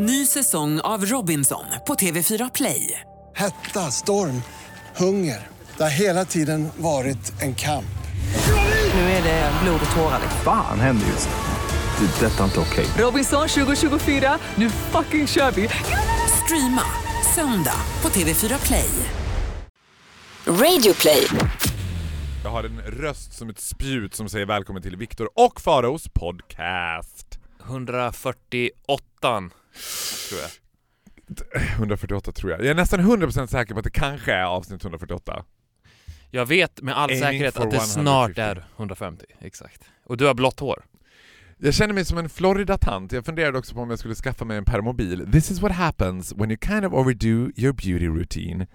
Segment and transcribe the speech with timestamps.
[0.00, 3.00] Ny säsong av Robinson på TV4 Play.
[3.36, 4.42] Hetta, storm,
[4.96, 5.46] hunger.
[5.76, 7.98] Det har hela tiden varit en kamp.
[8.94, 10.20] Nu är det blod och tårar.
[10.44, 12.06] Fan händer just nu.
[12.06, 12.26] Det.
[12.26, 12.86] är Detta är inte okej.
[12.98, 15.68] Robinson 2024, nu fucking kör vi!
[16.44, 16.82] Streama
[17.34, 18.90] söndag på TV4 Play.
[20.46, 21.26] Radio play.
[22.44, 27.38] Jag har en röst som ett spjut som säger välkommen till Viktor och Faraos podcast.
[27.64, 29.50] 148
[30.28, 30.50] tror jag.
[31.76, 32.60] 148 tror jag.
[32.60, 35.44] Jag är nästan 100% säker på att det kanske är avsnitt 148.
[36.30, 37.92] Jag vet med all Aiming säkerhet att det 150.
[37.92, 39.82] snart är 150, exakt.
[40.04, 40.84] Och du har blått hår.
[41.58, 43.12] Jag känner mig som en Florida-tant.
[43.12, 45.32] Jag funderade också på om jag skulle skaffa mig en permobil.
[45.32, 48.66] This is what happens when you kind of overdo your beauty routine.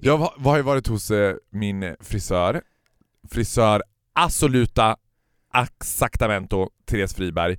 [0.00, 2.62] Jag har ju varit hos eh, min frisör,
[3.30, 4.96] frisör Assoluta
[5.54, 7.58] Exactamento, Therese Friberg,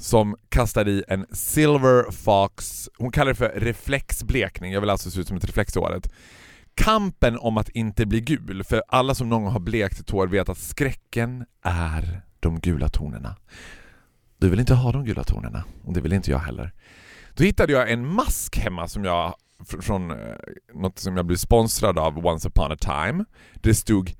[0.00, 5.20] som kastar i en Silver Fox, hon kallar det för reflexblekning, jag vill alltså se
[5.20, 6.12] ut som ett reflex i håret.
[6.74, 10.26] Kampen om att inte bli gul, för alla som någon gång har blekt sitt hår
[10.26, 13.36] vet att skräcken är de gula tonerna.
[14.38, 16.72] Du vill inte ha de gula tonerna, och det vill inte jag heller.
[17.34, 19.34] Då hittade jag en mask hemma som jag,
[19.80, 20.16] från eh,
[20.74, 23.24] något som jag blev sponsrad av Once upon a time.
[23.54, 24.14] Det stod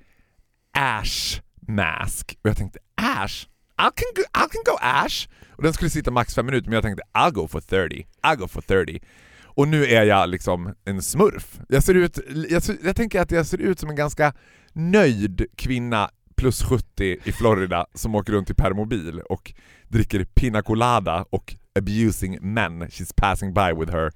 [0.72, 2.38] Ash Mask.
[2.42, 3.47] Och jag tänkte Ash?
[3.80, 5.28] I can, go, I can go Ash!
[5.56, 8.06] Och den skulle sitta max fem minuter men jag tänkte I'll go for 30.
[8.22, 9.00] I'll go for 30.
[9.44, 11.60] Och nu är jag liksom en smurf.
[11.68, 14.32] Jag ser ut, jag, ser- jag tänker att jag ser ut som en ganska
[14.72, 19.52] nöjd kvinna plus 70 i Florida som åker runt i permobil och
[19.88, 24.10] dricker pina colada och abusing men she's passing by with her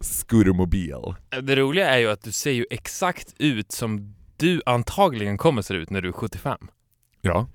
[0.00, 1.14] scootermobil.
[1.42, 5.74] Det roliga är ju att du ser ju exakt ut som du antagligen kommer se
[5.74, 6.58] ut när du är 75.
[7.20, 7.48] Ja.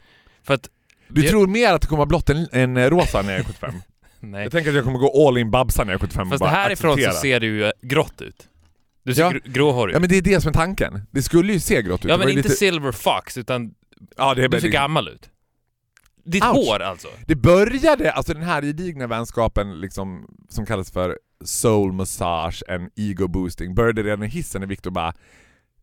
[0.43, 0.69] För att,
[1.09, 3.44] Du Det- tror mer att det kommer vara blått än, än rosa när jag är
[3.53, 3.73] 75?
[4.19, 4.44] nej.
[4.44, 6.39] Jag tänker att jag kommer gå all in Babsa när jag är 75 och Fast
[6.39, 7.13] bara härifrån acceptera.
[7.13, 8.47] så ser du ju grått ut.
[9.03, 9.30] Du ser Ja.
[9.31, 10.02] gr- gråhårig Ja ut.
[10.02, 11.02] men det är det som är tanken.
[11.11, 12.11] Det skulle ju se grått ut.
[12.11, 12.50] Ja men inte lite...
[12.55, 13.73] silver fox, utan
[14.18, 15.29] ja, det, är du ser gammal ut.
[16.25, 16.56] Ditt Ouch.
[16.56, 17.07] hår alltså.
[17.25, 23.28] det började, alltså den här gedigna vänskapen liksom, som kallas för soul massage and ego
[23.28, 25.13] boosting, började redan i hissen när Viktor bara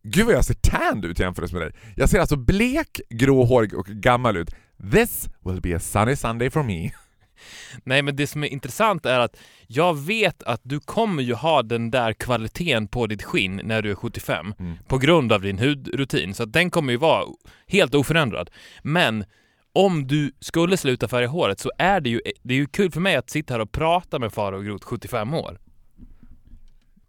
[0.03, 1.71] Gud vad jag ser tanned ut jämfört med dig.
[1.95, 4.55] Jag ser alltså blek, gråhårig och gammal ut.
[4.91, 6.91] This will be a sunny Sunday for me.
[7.83, 9.37] Nej men det som är intressant är att
[9.67, 13.91] jag vet att du kommer ju ha den där kvaliteten på ditt skinn när du
[13.91, 14.77] är 75 Mm.
[14.87, 17.25] på grund av din hudrutin, så den kommer ju vara
[17.67, 18.49] helt oförändrad.
[18.83, 19.25] Men
[19.73, 23.01] om du skulle sluta färga håret så är det ju, det är ju kul för
[23.01, 25.41] mig att sitta här och prata med Farao Groth, 75 år.
[25.49, 25.59] Tror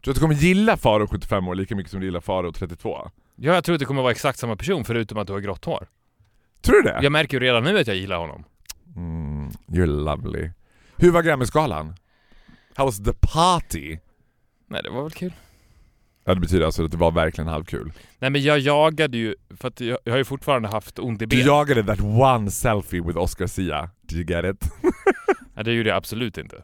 [0.00, 3.10] du att du kommer gilla Faro 75 år lika mycket som du gillar Faro 32?
[3.37, 5.65] Ja, jag tror att det kommer vara exakt samma person förutom att du har grått
[5.65, 5.88] hår.
[6.66, 6.99] Tror du det?
[7.03, 8.44] Jag märker ju redan nu att jag gillar honom.
[8.97, 10.50] Mm, you're lovely.
[10.97, 11.94] Hur var Grammisgalan?
[12.75, 13.99] How was the party?
[14.66, 15.32] Nej, det var väl kul.
[16.25, 17.93] Ja, det betyder alltså att det var verkligen halvkul.
[18.19, 21.27] Nej men jag jagade ju, för att jag, jag har ju fortfarande haft ont i
[21.27, 21.47] Du benet.
[21.47, 23.91] jagade that one selfie with Oscar Sia.
[24.03, 24.71] Did you get it?
[25.54, 26.62] Nej, det gjorde jag absolut inte.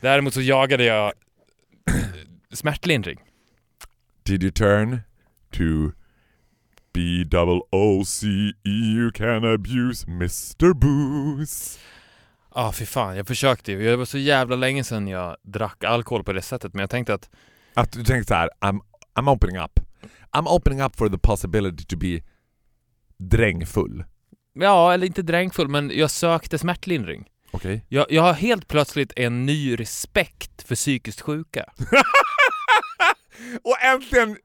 [0.00, 1.12] Däremot så jagade jag
[2.52, 3.18] smärtlindring.
[4.22, 5.00] Did you turn
[5.50, 5.92] to
[6.98, 8.26] B double O C
[8.64, 10.74] E you can abuse Mr.
[10.74, 11.78] Booze?
[12.54, 13.16] Ja, ah, fy fan.
[13.16, 13.90] Jag försökte ju.
[13.90, 17.14] Det var så jävla länge sedan jag drack alkohol på det sättet, men jag tänkte
[17.14, 17.30] att
[17.74, 18.80] Att du tänkte så här, I'm,
[19.14, 19.80] I'm opening up.
[20.32, 22.20] I'm opening up for the possibility to be
[23.16, 24.04] drängfull.
[24.52, 27.28] Ja, eller inte drängfull, men jag sökte smärtlindring.
[27.50, 27.84] Okej?
[27.88, 31.64] Jag, jag har helt plötsligt en ny respekt för psykiskt sjuka.
[33.62, 34.36] Och äntligen...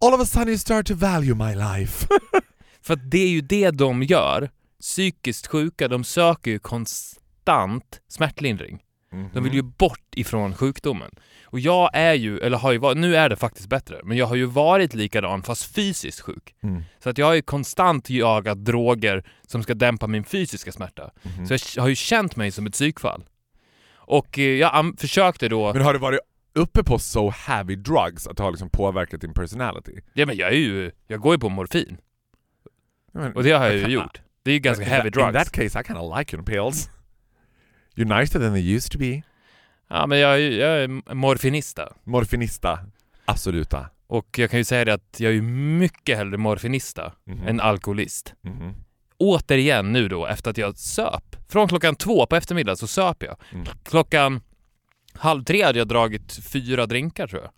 [0.00, 2.06] All of a sudden you start to value my life.
[2.82, 4.50] För att det är ju det de gör.
[4.80, 8.80] Psykiskt sjuka, de söker ju konstant smärtlindring.
[9.32, 11.10] De vill ju bort ifrån sjukdomen.
[11.44, 14.26] Och jag är ju, eller har ju varit, nu är det faktiskt bättre, men jag
[14.26, 16.54] har ju varit likadan fast fysiskt sjuk.
[16.62, 16.82] Mm.
[17.02, 21.10] Så att jag har ju konstant jagat droger som ska dämpa min fysiska smärta.
[21.22, 21.46] Mhm.
[21.46, 23.24] Så jag har ju känt mig som ett psykfall.
[23.94, 25.72] Och eh, jag försökte då...
[25.72, 26.20] Men har du varit
[26.54, 30.00] uppe på so heavy drugs att det har liksom påverkat din personality?
[30.12, 31.96] Ja men jag är ju, jag går ju på morfin.
[33.12, 34.20] Men- Och det har jag ju gjort.
[34.42, 35.44] Det är ju ganska in heavy that, In drugs.
[35.44, 36.90] that case I kind of like your pills.
[37.96, 39.22] You're nicer than they used to be.
[39.88, 41.92] Ja men jag jag är morfinista.
[42.04, 42.78] Morfinista.
[43.24, 43.90] Absoluta.
[44.06, 45.42] Och jag kan ju säga det att jag är
[45.78, 47.46] mycket hellre morfinista Mhm.
[47.48, 48.34] än alkoholist.
[48.42, 48.74] Mhm.
[49.18, 51.36] Återigen nu då, efter att jag söp.
[51.48, 53.36] Från klockan två på eftermiddagen så söp jag.
[53.52, 53.66] Mm.
[53.84, 54.40] Klockan
[55.18, 57.50] halv tre hade jag dragit fyra drinkar tror jag.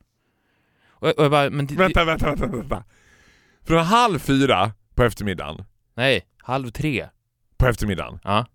[0.90, 2.84] Och, och jag bara, men det, Vänta, vänta, vänta, vänta.
[3.64, 5.64] Från halv fyra på eftermiddagen,
[5.96, 7.08] Nej, halv tre.
[7.56, 8.46] på eftermiddagen, Ja.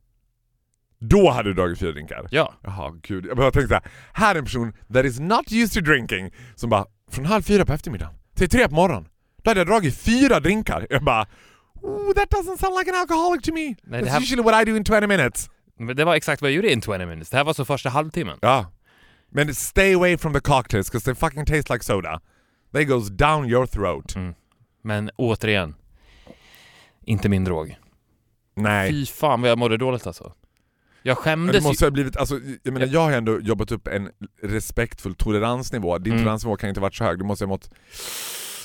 [1.04, 2.28] Då hade du dragit fyra drinkar?
[2.32, 2.54] Ja.
[2.64, 3.26] Jaha, gud.
[3.26, 6.70] Jag bara tänkte så här, är en person that is not used to drinking som
[6.70, 9.08] bara, från halv fyra på eftermiddagen till tre på morgonen,
[9.44, 10.88] då hade jag dragit fyra drinkar.
[10.90, 11.28] Jag bara,
[11.82, 13.76] Ooh, that doesn't sound like an alcoholic to me.
[13.84, 15.50] Nej, That's här- usually what I do in 20 minutes.
[15.80, 17.30] Men det var exakt vad jag gjorde in 20 minutes.
[17.30, 18.38] Det här var så första halvtimmen.
[18.42, 18.66] Ja.
[19.32, 22.22] Men stay away from the cocktails because they fucking taste like soda.
[22.74, 24.16] They goes down your throat.
[24.16, 24.34] Mm.
[24.84, 25.76] Men återigen,
[27.06, 27.76] inte min drog.
[28.56, 28.90] Nej.
[28.92, 30.34] Fy fan vad jag mådde dåligt alltså.
[31.04, 31.88] Jag Men skämdes det måste ju.
[31.88, 34.10] ha blivit, alltså, jag menar jag har ändå jobbat upp en
[34.44, 35.98] respektfull toleransnivå.
[35.98, 36.24] Din Mm.
[36.24, 37.70] toleransnivå kan inte varit så hög, du måste ha mått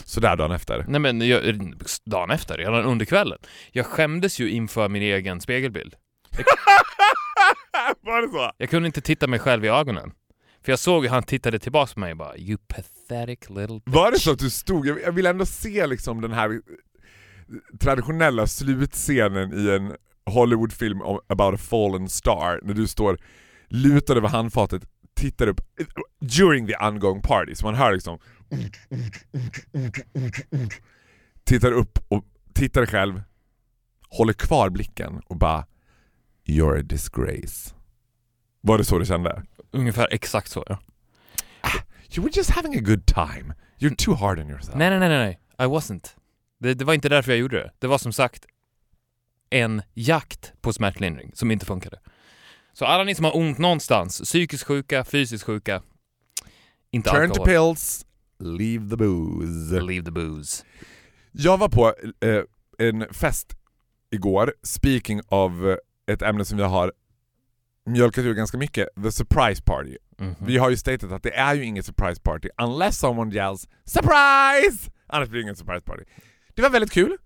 [0.05, 0.85] sådär dagen efter.
[0.89, 1.73] Nej men jag,
[2.05, 3.39] dagen efter, redan under kvällen.
[3.73, 5.95] Jag skämdes ju inför min egen spegelbild.
[8.01, 8.53] Var det så?
[8.59, 10.13] Jag kunde inte titta mig själv i ögonen.
[10.67, 13.95] För jag såg hur han tittade tillbaka på mig och bara You pathetic little bitch.
[13.95, 16.61] Var det så att du stod, jag vill ändå se liksom den här
[17.81, 19.97] traditionella slutscenen i en
[20.31, 23.19] Hollywoodfilm about a fallen star, när du står
[23.69, 24.83] lutad över handfatet,
[25.15, 25.61] tittar upp,
[26.21, 28.19] during the ongoing party, så man hör liksom
[31.45, 32.25] tittar upp och
[32.55, 33.23] tittar själv,
[34.09, 35.67] håller kvar blicken och bara
[36.47, 37.75] You're a disgrace.
[38.61, 39.43] Var det så du kände?
[39.77, 40.79] Ungefär exakt så ja.
[42.17, 43.55] You were just having a good time.
[43.79, 44.77] You're too hard on yourself.
[44.77, 45.41] Nej nej nej nej.
[45.59, 46.07] I wasn't.
[46.61, 47.71] Det, det var inte därför jag gjorde det.
[47.79, 48.47] Det var som sagt
[49.51, 51.99] en jakt på smärtlindring som inte funkade.
[52.73, 55.83] Så alla ni som har ont någonstans, psykiskt sjuka, fysiskt sjuka,
[56.91, 57.47] inte Turn to alkohol.
[57.75, 58.07] pills,
[58.39, 59.81] leave the booze.
[59.81, 60.65] Leave the booze.
[61.33, 62.43] Jag var på eh,
[62.79, 63.57] en fest
[64.11, 65.77] igår, speaking of eh,
[66.15, 66.93] ett ämne som jag har
[67.87, 69.97] mjölkat ur ganska mycket, the surprise party.
[70.19, 70.35] Mhm.
[70.41, 74.91] Vi har ju statat att det är ju inget surprise party unless someone yells SURPRISE!
[75.07, 76.03] Annars blir det ingen surprise party.
[76.55, 77.17] Det var väldigt kul.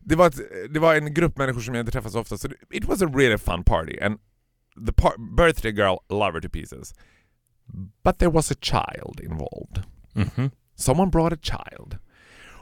[0.00, 0.40] Det var, ett,
[0.70, 3.10] det var en grupp människor som jag inte träffat så ofta, så it was a
[3.14, 3.98] really fun party.
[4.00, 4.18] And
[4.86, 6.94] the par- birthday girl loved her to pieces.
[8.04, 9.82] But there was a child involved.
[10.12, 10.50] Mhm.
[10.76, 11.98] Someone brought a child.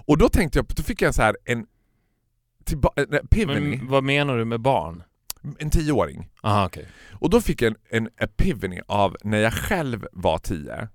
[0.06, 1.66] Och då tänkte jag, då fick jag så här en,
[3.22, 5.02] epiphany, Men vad menar du med barn?
[5.58, 6.28] En tioåring.
[6.42, 6.86] Aha okej.
[7.12, 10.88] Och då fick jag en, en epiphany av när jag själv var tio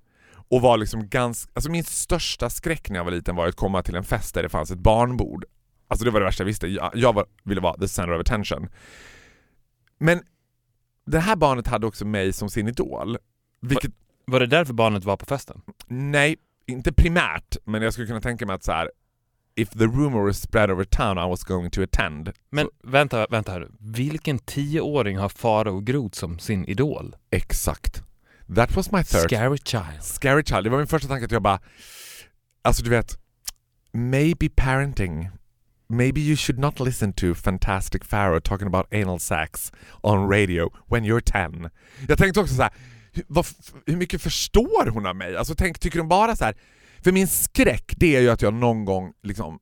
[0.50, 3.84] och var liksom ganska, alltså min största skräck när jag var liten var att komma
[3.84, 5.46] till en fest där det fanns ett barnbord.
[5.88, 8.22] Alltså det var det värsta jag visste, jag, jag var, ville vara the center of
[8.22, 8.70] attention.
[10.00, 10.22] Men
[11.06, 13.18] det här barnet hade också mig som sin idol.
[13.62, 13.92] Vilket,
[14.26, 15.62] Var det därför barnet var på festen?
[15.88, 16.36] nej,
[16.66, 18.92] inte primärt, men jag skulle kunna tänka mig att så här.
[19.58, 22.32] If the rumor was spread over town I was going to attend.
[22.50, 23.68] Men vänta, vänta här.
[23.80, 27.16] Vilken tioåring har Farao Groth som sin idol?
[27.32, 28.04] Exakt.
[28.56, 30.02] That was my third Scary child.
[30.04, 31.60] Scary Child, det var min första tanke att jag bara...
[32.62, 33.18] Alltså du vet,
[33.92, 35.30] maybe parenting.
[35.90, 39.72] Maybe you should not listen to Fantastic Pharaoh talking about anal sex
[40.02, 41.70] on radio when you're 10.
[42.08, 42.72] Jag tänkte också så här,
[43.86, 45.38] hur mycket förstår hon av mig?
[45.38, 46.56] Alltså tänk, tycker hon bara så här...
[47.04, 49.60] För min skräck, det är ju att jag någon gång liksom...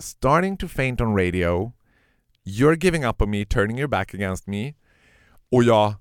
[0.00, 1.72] Starting to faint on radio,
[2.46, 4.74] you're giving up on me, turning your back against me,
[5.52, 5.94] och jag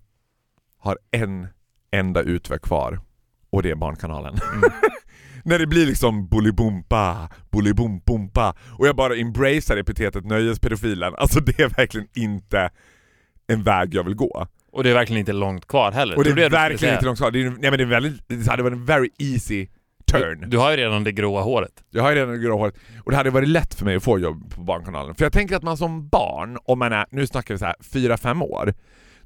[0.79, 1.47] har en
[1.91, 2.99] enda utväg kvar
[3.49, 4.35] och det är Barnkanalen.
[5.43, 11.15] När det blir liksom bolibompa, bolibompompa och jag bara embracear epitetet nöjespedofilen.
[11.17, 12.69] Alltså det är verkligen inte
[13.47, 14.47] en väg jag vill gå.
[14.71, 16.17] Och det är verkligen inte långt kvar heller.
[16.17, 17.31] Och det är verkligen inte långt kvar.
[17.31, 19.67] Det, är, nej, men det, är väldigt, det hade varit en very easy
[20.11, 20.39] turn.
[20.41, 21.83] Du, du har ju redan det gråa håret.
[21.89, 24.03] Jag har ju redan det grå håret och det hade varit lätt för mig att
[24.03, 25.15] få jobb på Barnkanalen.
[25.15, 27.75] För jag tänker att man som barn, om man är, nu snackar vi så här
[27.81, 28.73] 4-5 år,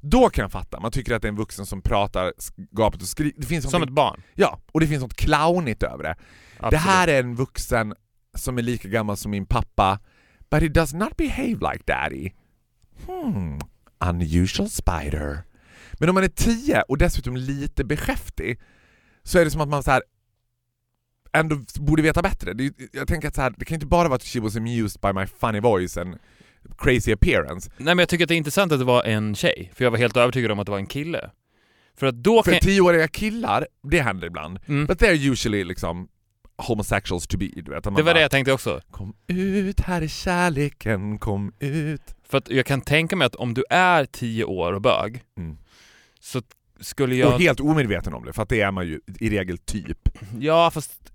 [0.00, 0.80] då kan jag fatta.
[0.80, 2.32] Man tycker att det är en vuxen som pratar
[2.70, 3.40] gapet och skriker.
[3.40, 4.22] Det finns Som ett barn.
[4.34, 6.16] Ja, och det finns något clownigt över det.
[6.56, 6.70] Absolut.
[6.70, 7.94] Det här är en vuxen
[8.36, 9.98] som är lika gammal som min pappa,
[10.50, 12.30] but he does not behave like daddy.
[13.06, 13.58] Hmm,
[14.04, 15.44] unusual spider.
[15.92, 18.60] Men om man är 10 och dessutom lite beskäftig
[19.22, 20.02] så är det som att man så här
[21.32, 22.52] ändå borde veta bättre.
[22.52, 25.00] Det, jag tänker att så här, det kan inte bara vara att she was amused
[25.00, 26.18] by my funny voice and
[26.78, 27.70] crazy appearance.
[27.76, 29.90] Nej men jag tycker att det är intressant att det var en tjej, för jag
[29.90, 31.30] var helt övertygad om att det var en kille.
[31.96, 34.58] För att då För tioåriga killar, det händer ibland.
[34.68, 34.86] Mm.
[34.86, 36.08] But they're usually liksom
[36.56, 37.84] homosexuals to be, du vet.
[37.84, 38.80] Det var bara, det jag tänkte också.
[38.90, 42.14] Kom ut, här är kärleken, kom ut.
[42.28, 45.58] För att jag kan tänka mig att om du är tio år och bög, Mm.
[46.20, 46.42] så
[46.80, 47.34] skulle jag...
[47.34, 50.08] Och helt omedveten om det, för att det är man ju i regel typ.
[50.40, 51.11] Ja, fast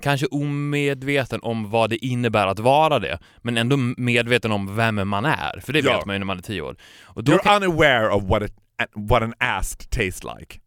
[0.00, 5.24] kanske omedveten om vad det innebär att vara det, men ändå medveten om vem man
[5.24, 5.96] är, för det Ja.
[5.96, 6.76] vet man ju när man är tio år.
[7.02, 8.52] Och då You're unaware of what, it,
[8.94, 10.58] what an ass tastes like.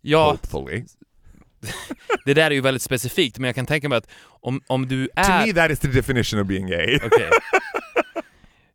[0.00, 0.84] ja, Hopefully.
[2.24, 5.06] det där är ju väldigt specifikt, men jag kan tänka mig att om, om du
[5.06, 5.46] To är...
[5.46, 6.98] me that is the definition of being gay.
[7.04, 7.30] Okej.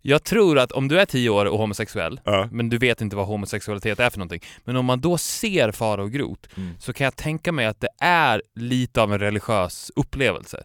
[0.01, 2.47] Jag tror att om du är tio år och homosexuell, Ja.
[2.51, 6.03] men du vet inte vad homosexualitet är för någonting, men om man då ser fara
[6.03, 6.73] och grot, Mm.
[6.79, 10.63] så kan jag tänka mig att det är lite av en religiös upplevelse.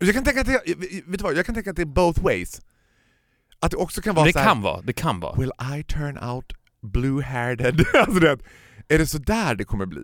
[0.00, 0.62] Jag kan tänka att det,
[1.06, 2.60] vet du vad, jag kan tänka att det är both ways.
[3.60, 5.36] Att det också kan vara Det så här, kan vara, det kan vara.
[5.40, 7.84] Will I turn out blue-haired?
[7.94, 8.38] alltså det,
[8.88, 10.02] är det så där det kommer bli?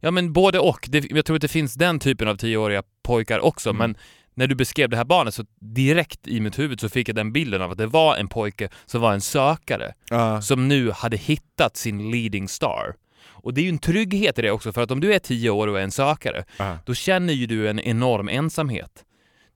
[0.00, 0.86] Ja men både och.
[0.90, 3.78] Det, jag tror att det finns den typen av tioåriga pojkar också, Mm.
[3.78, 3.96] men
[4.34, 7.32] när du beskrev det här barnet så direkt i mitt huvud så fick jag den
[7.32, 10.42] bilden av att det var en pojke som var en sökare, Ja.
[10.42, 12.94] som nu hade hittat sin leading star.
[13.42, 15.50] Och det är ju en trygghet i det också, för att om du är tio
[15.50, 16.78] år och är en sökare, Ja.
[16.86, 19.04] då känner ju du en enorm ensamhet.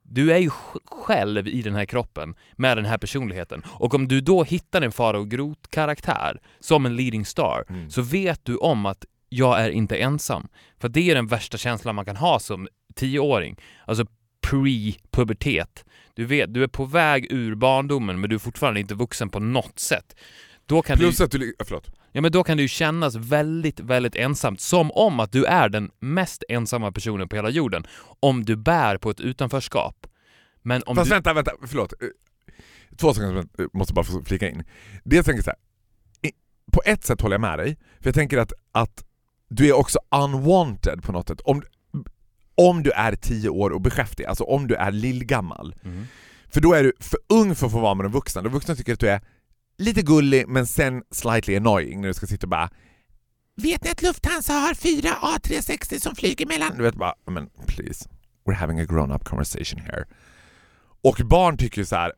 [0.02, 3.62] Du är ju sj- själv i den här kroppen med den här personligheten.
[3.66, 7.90] Och om du då hittar en fara och grot-karaktär som en leading star, Mm.
[7.90, 10.49] så vet du om att jag är inte ensam.
[10.81, 13.57] För det är den värsta känslan man kan ha som tioåring.
[13.87, 14.07] Alltså
[14.44, 15.84] pre-pubertet.
[16.14, 19.40] Du vet, du är på väg ur barndomen men du är fortfarande inte vuxen på
[19.40, 20.16] något sätt.
[20.66, 21.54] Då kan, Plus du, att du...
[21.64, 21.90] Förlåt.
[22.12, 24.60] ja, men då kan det ju kännas väldigt, väldigt ensamt.
[24.60, 27.86] Som om att du är den mest ensamma personen på hela jorden.
[28.20, 30.06] Om du bär på ett utanförskap.
[30.62, 31.14] Men om Fast du...
[31.14, 31.92] vänta, vänta, förlåt.
[31.92, 32.08] Eh,
[32.96, 34.62] Två saker som jag måste bara få flika in.
[35.04, 35.58] Dels tänker jag så här.
[36.72, 39.04] på ett sätt håller jag med dig, för jag tänker att, att
[39.48, 41.40] du är också unwanted på något sätt.
[41.44, 41.62] Om,
[42.54, 45.75] om du är tio år och beskäftig, alltså om du är lillgammal.
[45.84, 46.06] Mm.
[46.49, 48.42] För då är du för ung för att få vara med de vuxna.
[48.42, 49.20] De vuxna tycker att du är
[49.78, 52.70] lite gullig men sen slightly annoying när du ska sitta och bara
[53.56, 56.76] Vet ni att Lufthansa har fyra A360 som flyger mellan...
[56.76, 58.08] Du vet bara, men please,
[58.44, 60.04] we're having a grown-up conversation here.
[61.02, 62.12] Och barn tycker ju så här,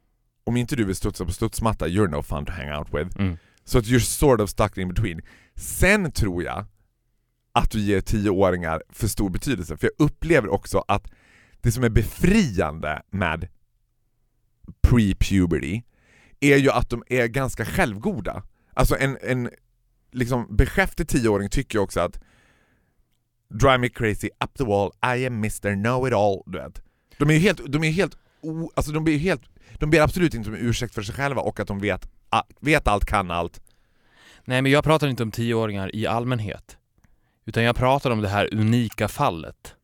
[0.45, 3.21] om inte du vill studsa på studsmatta, you're no fun to hang out with.
[3.21, 3.39] Mm.
[3.65, 5.21] Så att you're sort of stuck in between.
[5.57, 6.65] Sen tror jag
[7.57, 11.11] att du ger tioåringar för stor betydelse, för jag upplever också att
[11.61, 13.49] det som är befriande med
[14.83, 15.83] pre-puberty
[16.41, 18.43] är ju att de är ganska självgoda.
[18.75, 19.51] Alltså en, en
[20.13, 22.21] liksom beskäftig tioåring tycker ju också att
[23.49, 26.83] Drive me crazy, up the wall, I am Mr Know-it-all, du vet.
[27.19, 29.43] De är ju helt, de är helt, o, alltså de blir ju helt,
[29.75, 32.09] de ber absolut inte om ursäkt för sig själva och att de vet,
[32.61, 33.61] vet allt, kan allt.
[34.45, 36.79] Nej, men jag pratar inte om tioåringar i allmänhet.
[37.47, 39.75] Utan jag pratar om det här unika fallet.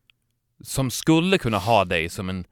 [0.63, 2.45] Som skulle kunna ha dig som en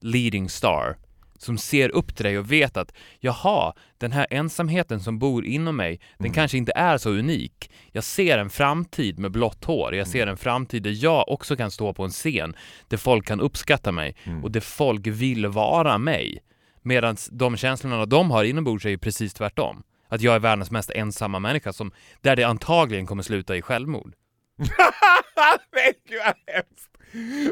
[0.00, 0.96] leading star.
[1.38, 5.76] Som ser upp till dig och vet att jaha, den här ensamheten som bor inom
[5.76, 7.70] mig, den kanske inte är så unik.
[7.92, 9.94] Jag ser en framtid med blått hår.
[9.94, 12.56] Jag ser en framtid där jag också kan stå på en scen
[12.88, 16.38] där folk kan uppskatta mig och där folk vill vara mig.
[16.82, 19.82] Medan de känslorna de har inombords är ju precis tvärtom.
[20.08, 24.14] Att jag är världens mest ensamma människa som, där det antagligen kommer sluta i självmord.
[25.74, 26.88] Nej gud vad hemskt!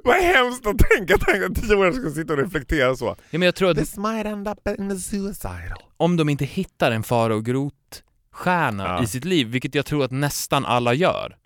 [0.05, 3.05] Vad hemskt att tänka, tänka att tioåringar ska sitta och reflektera så.
[3.31, 5.79] Ja, men jag tror att This might end up in a suicidal.
[5.97, 9.03] om de inte hittar en fara och grot-stjärna Ja.
[9.03, 11.37] i sitt liv, vilket jag tror att nästan alla gör.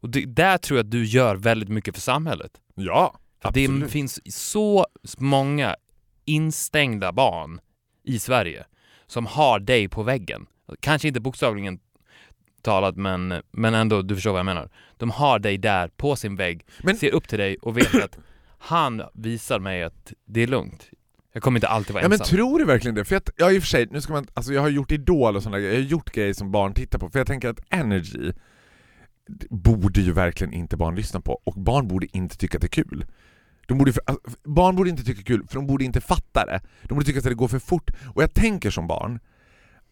[0.00, 2.52] Och det, där tror jag att du gör väldigt mycket för samhället.
[2.74, 3.80] Ja, För absolut.
[3.82, 4.86] det finns så
[5.18, 5.76] många
[6.24, 7.60] instängda barn
[8.04, 8.64] i Sverige
[9.06, 10.46] som har dig på väggen.
[10.80, 11.78] Kanske inte bokstavligen
[12.62, 14.68] talat, men, men ändå, du förstår vad jag menar.
[14.96, 18.18] De har dig där på sin vägg, Men- ser upp till dig och vet att
[18.58, 20.90] han visar mig att det är lugnt.
[21.32, 22.36] Jag kommer inte alltid vara Ja men ensam.
[22.36, 23.04] tror du verkligen det?
[23.04, 25.36] För att, ja i och för sig, nu ska man, alltså jag har gjort Idol
[25.36, 27.60] och sådana grejer, jag har gjort grejer som barn tittar på, för jag tänker att
[27.70, 28.32] Energy
[29.50, 32.84] borde ju verkligen inte barn lyssna på, och barn borde inte tycka att det är
[32.84, 33.06] kul.
[33.68, 36.46] De borde, alltså, barn borde inte tycka det är kul, för de borde inte fatta
[36.46, 36.60] det.
[36.82, 37.90] De borde tycka att det går för fort.
[38.14, 39.20] Och jag tänker som barn,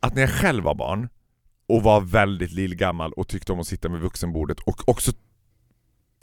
[0.00, 1.08] att när jag själv var barn,
[1.74, 5.12] och var väldigt lillgammal och tyckte om att sitta med vuxenbordet och också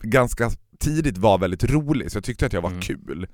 [0.02, 2.82] ganska tidigt var väldigt rolig, så jag tyckte att jag var Mm.
[2.82, 3.28] kul.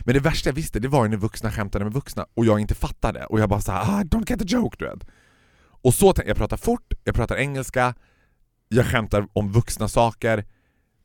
[0.00, 2.60] Men det värsta jag visste, det var ju när vuxna skämtade med vuxna och jag
[2.60, 3.26] inte fattade.
[3.26, 5.04] Och jag bara såhär, ah, don't get the joke, du vet.
[5.82, 7.94] Och så jag pratar fort, jag pratar engelska,
[8.68, 10.44] jag skämtar om vuxna saker.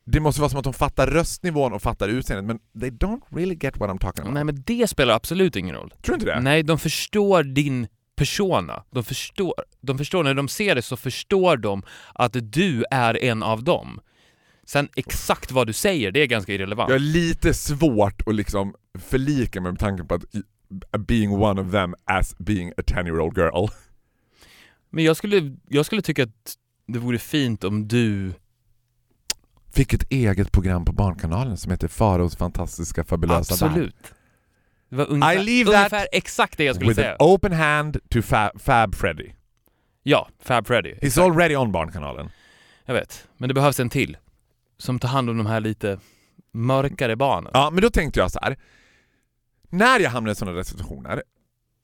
[0.05, 3.57] Det måste vara som att de fattar röstnivån och fattar utseendet, men they don't really
[3.61, 4.33] get what I'm talking about.
[4.33, 5.89] Nej men det spelar absolut ingen roll.
[5.89, 6.39] Tror du inte det?
[6.39, 7.87] Nej, de förstår din
[8.19, 8.83] persona.
[8.91, 11.83] De förstår, de förstår, när de ser det så förstår de
[12.13, 13.99] att du är en av dem.
[14.65, 16.89] Sen exakt vad du säger, det är ganska irrelevant.
[16.89, 20.25] Jag har lite svårt att liksom förlika mig med tanken på att
[21.07, 23.67] being one of them as being a 10 year old girl.
[24.89, 26.55] Men jag skulle, jag skulle tycka att
[26.87, 28.33] det vore fint om du...
[29.73, 33.93] Fick ett eget program på Barnkanalen som heter Faraos fantastiska fabulösa värld.
[34.89, 37.11] Det var ungefär, I leave that ungefär exakt det jag skulle With säga.
[37.11, 39.31] an open hand to Fab, Fab Freddy.
[40.03, 40.93] Ja, Fab Freddy.
[40.93, 42.29] He's already on Barnkanalen.
[42.85, 43.27] Jag vet.
[43.37, 44.17] Men det behövs en till.
[44.77, 45.99] Som tar hand om de här lite
[46.51, 47.51] mörkare barnen.
[47.53, 48.57] Ja, men då tänkte jag så här.
[49.69, 51.23] När jag hamnar i sådana där situationer,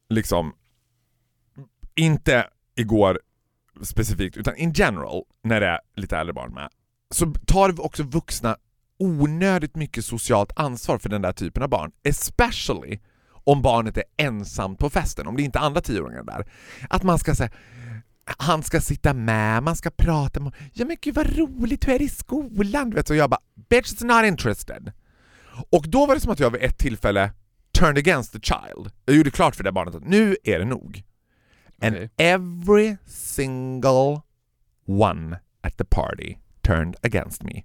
[0.10, 0.54] liksom
[1.96, 3.20] inte igår
[3.82, 6.70] specifikt, utan in general, när det är lite äldre barn med,
[7.10, 8.58] så tar också vuxna
[9.00, 11.92] onödigt mycket socialt ansvar för den där typen av barn.
[12.04, 13.00] Especially
[13.44, 16.48] om barnet är ensamt på festen, om det inte är andra tioåringar där.
[16.90, 17.50] Att man ska säga
[18.26, 22.00] han ska sitta med, man ska prata med Ja men gud vad roligt, hur är
[22.00, 22.90] det i skolan?
[22.90, 24.92] Du vet, så jag bara “bitch is not interested”.
[25.70, 27.32] Och då var det som att jag vid ett tillfälle
[27.72, 28.92] turned against the child.
[29.06, 31.04] Jag gjorde klart för det barnet att nu är det nog.
[31.82, 32.10] And Okej.
[32.18, 34.22] every single
[34.88, 37.64] one at the party turned against me.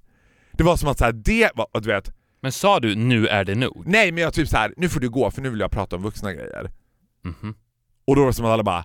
[0.61, 3.27] Det var som att så här, det var, och du vet, Men sa du nu
[3.27, 3.83] är det nog?
[3.87, 5.97] nej men jag typ så här, nu får du gå för nu vill jag prata
[5.97, 6.71] om vuxna grejer.
[7.25, 7.55] Mhm.
[8.07, 8.85] Och då var det som att alla bara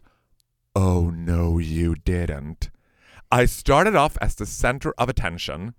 [0.73, 2.69] Oh no you didn't.
[3.43, 5.73] I started off as the center of attention.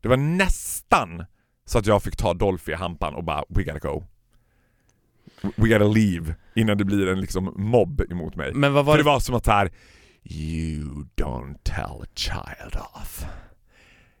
[0.00, 1.24] Det var nästan
[1.64, 4.04] så att jag fick ta Dolphy i hampan och bara We gotta go.
[5.56, 8.54] We gotta leave innan det blir en liksom mobb emot mig.
[8.54, 9.10] Men vad var För det det?
[9.10, 9.70] var som att här
[10.24, 13.24] You don't tell a child off.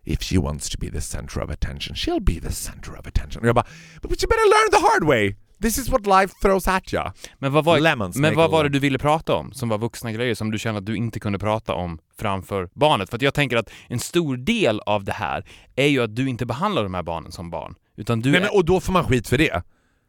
[0.08, 3.42] If she wants to be the center of attention, she'll be the center of attention.
[3.42, 3.66] Och jag bara
[4.02, 5.34] But you better learn the hard way!
[5.62, 7.02] This is what life throws at you.
[7.38, 10.12] Men vad var, Lemons men vad var det du ville prata om som var vuxna
[10.12, 13.10] grejer som du kände att du inte kunde prata om framför barnet?
[13.10, 15.44] För att jag tänker att en stor del av det här
[15.76, 17.74] är ju att du inte behandlar de här barnen som barn.
[17.96, 18.40] Utan du Nej, är...
[18.40, 19.62] men, och då får man skit för det.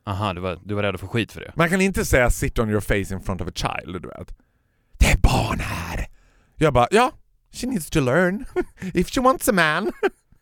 [0.06, 1.54] Aha, du var, du var rädd att få skit för det.
[1.56, 4.38] Man kan inte säga sit on your face in front of a child, du vet.
[5.00, 6.08] Det är barn här!
[6.56, 7.12] Jag bara, ja,
[7.54, 8.46] she needs to learn.
[8.94, 9.92] If she wants a man.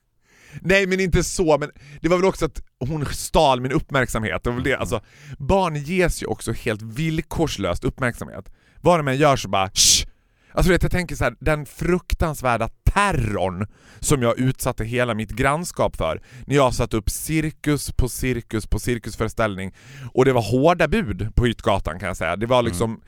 [0.62, 1.72] Nej men inte så, men
[2.02, 4.44] det var väl också att hon stal min uppmärksamhet.
[4.44, 4.76] Det var väl det.
[4.76, 5.02] Alltså,
[5.38, 8.52] barn ges ju också helt villkorslöst uppmärksamhet.
[8.82, 10.08] Vad de än gör så bara Shh!
[10.52, 13.68] Alltså vet, jag tänker så här, den fruktansvärda terrorn
[14.00, 18.80] som jag utsatte hela mitt grannskap för när jag satt upp cirkus på cirkus på
[18.80, 19.74] cirkusföreställning
[20.14, 22.36] och det var hårda bud på Hyttgatan kan jag säga.
[22.36, 23.02] Det var liksom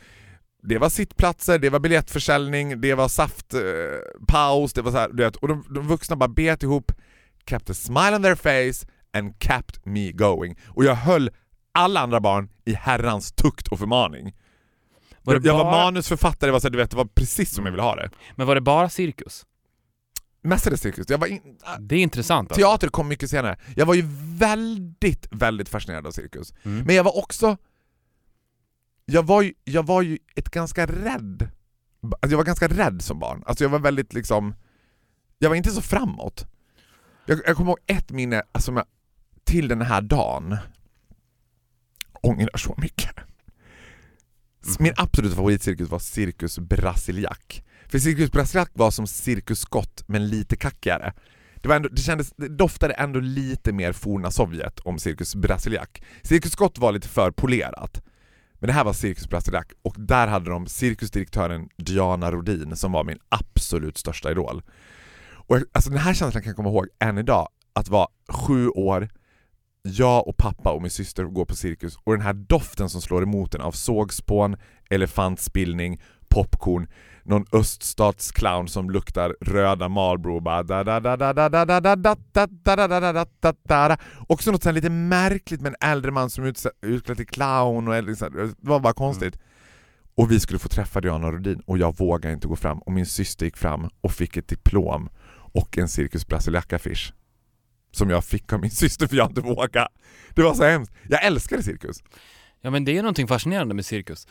[0.64, 5.10] det var sittplatser, det var biljettförsäljning, det var saftpaus, eh, paus, det var så här,
[5.10, 6.92] du vet, och de, de vuxna bara bet ihop,
[7.50, 10.56] kept a smile on their face and kept me going.
[10.68, 11.30] Och jag höll
[11.72, 14.36] alla andra barn i herrans tukt och förmaning.
[15.24, 17.72] Var jag jag var manusförfattare, var, så här, du vet, det var precis som jag
[17.72, 18.10] ville ha det.
[18.36, 19.46] Men var det bara cirkus?
[20.42, 21.06] Mestadels cirkus.
[21.10, 21.42] Jag var in,
[21.80, 22.62] Det är intressant alltså.
[22.62, 23.58] Teater kom mycket senare.
[23.76, 24.04] Jag var ju
[24.38, 26.54] väldigt, väldigt fascinerad av cirkus.
[26.64, 26.84] Mm.
[26.86, 27.58] Men jag var också...
[29.12, 31.50] Jag var ju, jag var ju ett ganska rädd...
[32.02, 33.44] Alltså jag var ganska rädd som barn.
[33.46, 34.56] Alltså jag var väldigt liksom...
[35.38, 36.46] Jag var inte så framåt.
[37.26, 38.86] Jag, jag kommer ihåg ett minne alltså, jag,
[39.44, 40.58] till den här dagen.
[42.22, 43.16] Ångrar så mycket.
[44.80, 47.66] Min absoluta favoritcirkus var Cirkus Brasiliak.
[47.88, 51.14] För Cirkus Brasiliak var som Cirkus Scott men lite kackigare.
[51.56, 56.04] Det, var ändå, det, kändes, det doftade ändå lite mer forna Sovjet om Cirkus Brasiliak.
[56.24, 58.02] Cirkus Scott var lite för polerat.
[58.60, 63.04] Men det här var Cirkus Brasiliak och där hade de cirkusdirektören Diana Rodin som var
[63.04, 64.62] min absolut största idol.
[65.32, 68.70] Och jag, alltså den här känslan kan jag komma ihåg än idag, att vara sju
[68.70, 69.10] år,
[69.84, 73.24] jag och pappa och min syster går på cirkus och den här doften som slår
[73.24, 74.56] emot en av sågspån,
[74.90, 76.88] elefantspillning, popcorn,
[77.30, 81.08] någon öststatsclown som luktar röda Marlboro och bara
[84.28, 88.30] Också något lite märkligt med en äldre man som är utklädd till clown och äldre,
[88.30, 89.40] det var bara konstigt.
[90.16, 93.06] Och vi skulle få träffa Diana Rodin och jag vågade inte gå fram och min
[93.06, 95.10] syster gick fram och fick ett diplom
[95.54, 97.14] och en Cirkus Brasiliaca-affisch
[97.92, 99.88] som jag fick av min syster för jag inte vågade.
[100.34, 100.94] Det var så hemskt.
[101.10, 102.04] Jag älskade cirkus.
[102.62, 104.28] Ja men det är någonting fascinerande med cirkus.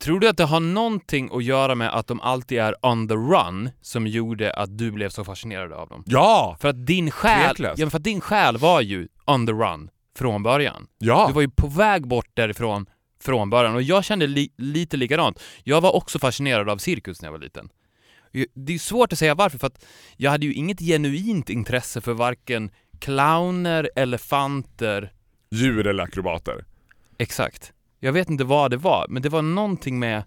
[0.00, 3.14] Tror du att det har någonting att göra med att de alltid är on the
[3.14, 6.04] run som gjorde att du blev så fascinerad av dem?
[6.06, 6.56] Ja!
[6.60, 9.90] För att din själ, ja, men för att din själ var ju on the run
[10.18, 10.86] från början.
[10.98, 11.24] Ja!
[11.28, 12.86] Du var ju på väg bort därifrån
[13.22, 15.42] från början och jag kände li lite likadant.
[15.64, 17.68] Jag var också fascinerad av cirkus när jag var liten.
[18.54, 19.84] Det är svårt att säga varför för att
[20.16, 25.12] jag hade ju inget genuint intresse för varken clowner, elefanter,
[25.50, 26.64] Djur eller akrobater.
[27.18, 27.72] exakt.
[28.00, 30.22] Jag vet inte vad det var, men det var någonting med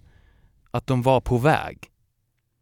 [0.71, 1.77] att de var på väg.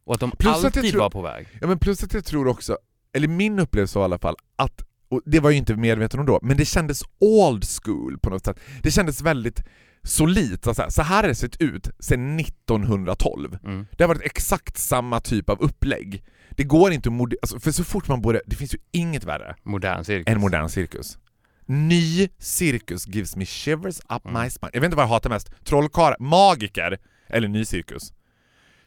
[0.03, 1.47] Och att de Plus att alltid tror- var på väg.
[1.61, 2.77] Ja men plus att jag tror också,
[3.13, 6.19] eller min upplevelse var i alla fall, att, och det var jag ju inte medveten
[6.19, 8.59] om då, men det kändes old school på något sätt.
[8.83, 9.63] Det kändes väldigt
[10.03, 13.57] solidt, så så här har det sett ut sedan 1912.
[13.63, 13.87] Mm.
[13.97, 16.23] Det har varit exakt samma typ av upplägg.
[16.49, 19.55] Det går inte att alltså, för så fort man borde, det finns ju inget värre
[19.63, 20.27] Modern cirkus.
[20.27, 21.17] än modern cirkus.
[21.65, 24.43] Ny cirkus gives me shivers up Mm.
[24.43, 24.69] my spine.
[24.73, 28.13] Jag vet inte vad jag hatar mest, trollkarlar, magiker eller ny cirkus.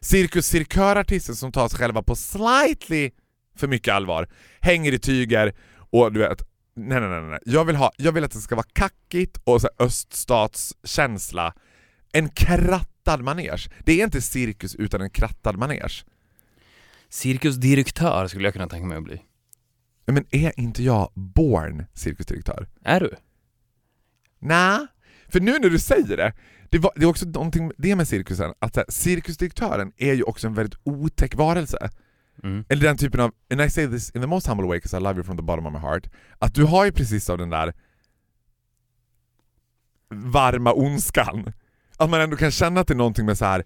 [0.00, 3.10] Cirkus cirkörartister som tar sig själva på slightly
[3.56, 4.28] för mycket allvar,
[4.60, 5.54] hänger i tyger
[5.90, 6.42] och du vet,
[6.76, 7.38] nej nej nej, nej.
[7.46, 11.54] Jag vill, ha, jag vill att det ska vara kackigt och så öststatskänsla.
[12.12, 13.70] En kratt krattad manege.
[13.84, 16.04] Det är inte cirkus utan en krattad manege.
[17.08, 19.20] Cirkusdirektör skulle jag kunna tänka mig att bli.
[20.06, 22.68] Men är inte jag born cirkusdirektör?
[22.84, 23.14] Är du?
[24.38, 24.86] Nej,
[25.28, 26.32] för nu när du säger det,
[26.68, 30.46] det, var, det är också någonting det med cirkusen, att här, cirkusdirektören är ju också
[30.46, 31.90] en väldigt otäck varelse.
[32.42, 32.64] Mm.
[32.68, 35.00] Eller den typen av, and I say this in the most humble way because I
[35.00, 36.06] love you from the bottom of my heart,
[36.38, 37.74] att du har ju precis av den där
[40.10, 41.52] varma ondskan.
[41.96, 43.64] Att man ändå kan känna att det är någonting med så här.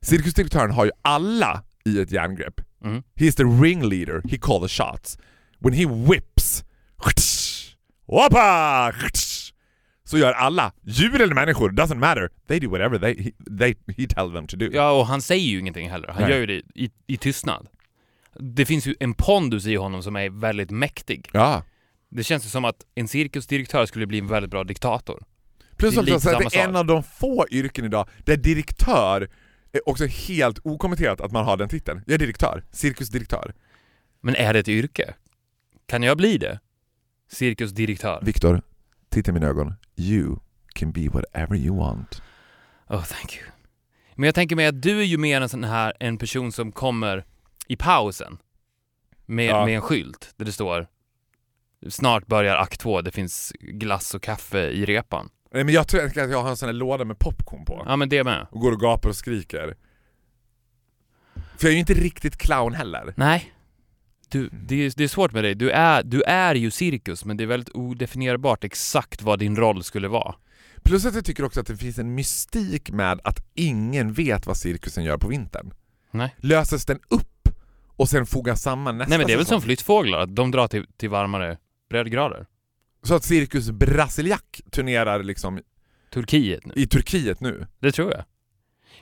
[0.00, 2.60] cirkusdirektören har ju alla i ett järngrepp.
[2.84, 3.02] Mm.
[3.14, 5.18] He's the ringleader, he call the shots.
[5.60, 6.64] When he whips,
[8.06, 8.92] Hoppa!
[10.04, 12.30] så gör alla, djur eller människor, doesn't matter.
[12.48, 14.70] They do whatever they, he, they, he tell them to do.
[14.72, 16.08] Ja, och han säger ju ingenting heller.
[16.08, 16.30] Han Nej.
[16.30, 17.68] gör ju det i, i tystnad.
[18.34, 21.30] Det finns ju en pondus i honom som är väldigt mäktig.
[21.32, 21.62] Ja.
[22.10, 25.22] Det känns ju som att en cirkusdirektör skulle bli en väldigt bra diktator.
[25.76, 28.08] Plus Det är också lite så att det är en av de få yrken idag
[28.24, 29.30] där direktör
[29.72, 32.02] är också helt okommenterat att man har den titeln.
[32.06, 33.54] Jag är direktör, cirkusdirektör.
[34.20, 35.14] Men är det ett yrke?
[35.90, 36.60] Kan jag bli det?
[37.28, 38.20] Cirkusdirektör?
[38.22, 38.62] Viktor,
[39.08, 39.74] titta i mina ögon.
[39.96, 40.36] You
[40.74, 42.22] can be whatever you want.
[42.88, 43.46] Oh, thank you.
[44.14, 46.72] Men jag tänker mig att du är ju mer en sån här, en person som
[46.72, 47.24] kommer
[47.68, 48.38] i pausen
[49.26, 49.64] med, Ja.
[49.66, 50.86] med en skylt där det står
[51.88, 55.28] Snart börjar akt två, det finns glass och kaffe i repan.
[55.52, 57.84] Nej men jag tror att jag har en sån här låda med popcorn på.
[57.86, 58.46] Ja men det med.
[58.50, 59.76] Och går och gapar och skriker.
[61.34, 63.14] För jag är ju inte riktigt clown heller.
[63.16, 63.52] Nej.
[64.30, 65.54] Du, det, är, det är svårt med dig.
[65.54, 69.82] Du är, du är ju cirkus, men det är väldigt odefinierbart exakt vad din roll
[69.82, 70.34] skulle vara.
[70.82, 74.56] Plus att jag tycker också att det finns en mystik med att ingen vet vad
[74.56, 75.74] cirkusen gör på vintern.
[76.10, 76.34] Nej.
[76.38, 77.48] Löses den upp
[77.86, 79.60] och sen fogas samman nästa Nej men det är väl säsong?
[79.60, 81.58] som flyttfåglar, att de drar till, till varmare
[81.90, 82.46] breddgrader.
[83.02, 85.60] Så att Cirkus Brasiliak turnerar liksom
[86.10, 86.72] Turkiet nu.
[86.76, 87.66] i Turkiet nu.
[87.78, 88.24] Det tror jag.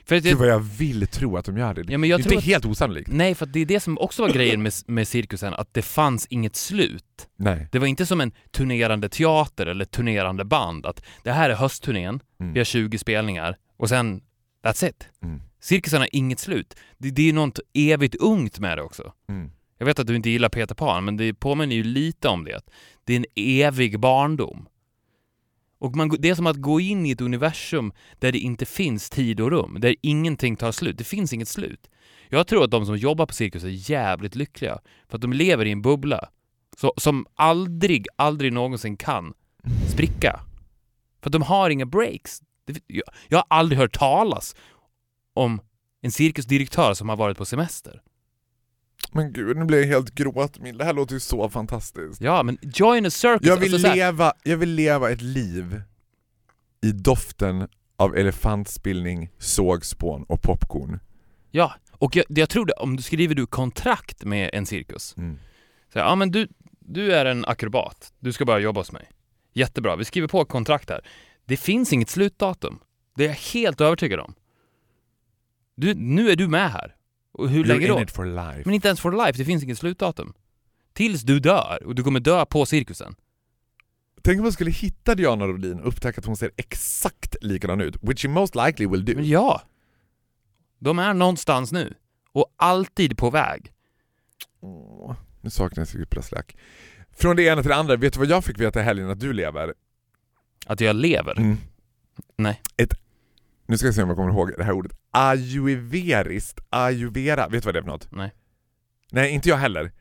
[0.05, 1.83] För att Gud jag, vad jag vill tro att de gör det.
[1.91, 3.09] Ja, men jag det är inte att- helt osannolikt.
[3.11, 6.25] nej, för det är det som också var grejen med, med cirkusen, att det fanns
[6.29, 7.27] inget slut.
[7.37, 7.67] Nej.
[7.71, 12.19] Det var inte som en turnerande teater eller turnerande band, att det här är höstturnén,
[12.39, 12.53] Mm.
[12.53, 14.21] vi har 20 spelningar och sen
[14.65, 15.07] that's it.
[15.23, 15.41] Mm.
[15.61, 16.75] Cirkusen har inget slut.
[16.97, 19.13] Det, det är något evigt ungt med det också.
[19.29, 19.51] Mm.
[19.77, 22.61] Jag vet att du inte gillar Peter Pan, men det påminner ju lite om det.
[23.03, 24.67] Det är en evig barndom.
[25.79, 29.09] Och man, det är som att gå in i ett universum där det inte finns
[29.09, 30.97] tid och rum, där ingenting tar slut.
[30.97, 31.89] Det finns inget slut.
[32.29, 35.65] Jag tror att de som jobbar på cirkus är jävligt lyckliga, för att de lever
[35.65, 36.29] i en bubbla
[36.77, 39.33] så, som aldrig, aldrig någonsin kan
[39.91, 40.39] spricka.
[41.21, 42.41] För att de har inga breaks.
[42.65, 44.55] Det, jag, jag har aldrig hört talas
[45.33, 45.61] om
[46.01, 48.01] en cirkusdirektör som har varit på semester.
[49.11, 50.77] Men gud, nu blir jag helt gråtmild.
[50.77, 52.21] Det här låter ju så fantastiskt.
[52.21, 53.47] Ja, men join a circus.
[53.47, 55.81] Jag vill, alltså, leva, jag vill leva ett liv
[56.81, 60.99] i doften av elefantspillning, sågspån och popcorn.
[61.51, 65.17] Ja, och jag, jag tror det, om du skriver du kontrakt med en cirkus.
[65.17, 65.39] Mm.
[65.93, 66.47] Så ja men du,
[66.79, 69.09] du är en akrobat, du ska bara jobba hos mig.
[69.53, 71.07] Jättebra, vi skriver på kontrakt här.
[71.45, 72.79] Det finns inget slutdatum.
[73.15, 74.33] Det är jag helt övertygad om.
[75.75, 76.95] Du, nu är du med här.
[77.31, 78.01] Och hur länge då?
[78.01, 78.61] it for life.
[78.65, 80.33] Men inte ens for life, det finns inget slutdatum.
[80.93, 83.15] Tills du dör, och du kommer dö på cirkusen.
[84.21, 87.95] Tänk om man skulle hitta Diana Rodin och upptäcka att hon ser exakt likadan ut,
[88.01, 89.13] which you most likely will do.
[89.15, 89.61] Men ja!
[90.79, 91.93] De är någonstans nu.
[92.31, 93.73] Och alltid på väg.
[94.59, 96.57] Åh, nu saknar jag Brasiliak.
[97.11, 99.19] Från det ena till det andra, vet du vad jag fick veta i helgen att
[99.19, 99.73] du lever?
[100.65, 101.37] Att jag lever.
[101.37, 101.57] Mm.
[102.35, 102.61] Nej.
[102.77, 102.93] Ett,
[103.69, 104.91] nu ska jag se om jag kommer ihåg det här ordet.
[105.11, 108.11] Ayurvediskt, ayurveda, vet du vad det är för något?
[108.11, 108.33] Nej.
[109.11, 109.91] Nej, inte jag heller.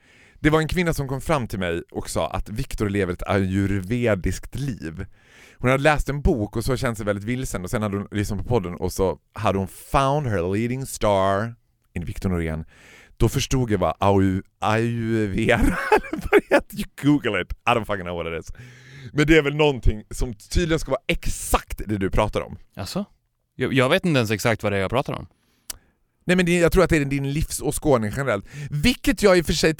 [0.41, 3.29] Det var en kvinna som kom fram till mig och sa att Viktor lever ett
[3.29, 5.07] ayurvediskt liv.
[5.59, 8.09] Hon hade läst en bok och så känt sig väldigt vilsen och sen hade hon
[8.11, 11.55] lyssnat på podden och så hade hon found her leading star
[11.95, 12.65] in Viktor Norén.
[13.17, 13.95] Då förstod jag vad
[16.51, 16.77] heter.
[16.77, 18.53] You google it, I don't fucking know what it is.
[19.13, 22.59] Men det är väl någonting som tydligen ska vara exakt det du pratar om.
[22.77, 23.05] Alltså?
[23.61, 25.27] Jag, jag vet inte ens exakt vad det är jag pratar om.
[26.25, 28.47] Nej men jag tror att det är din livsåskådning generellt.
[28.71, 29.75] Vilket jag i och för sig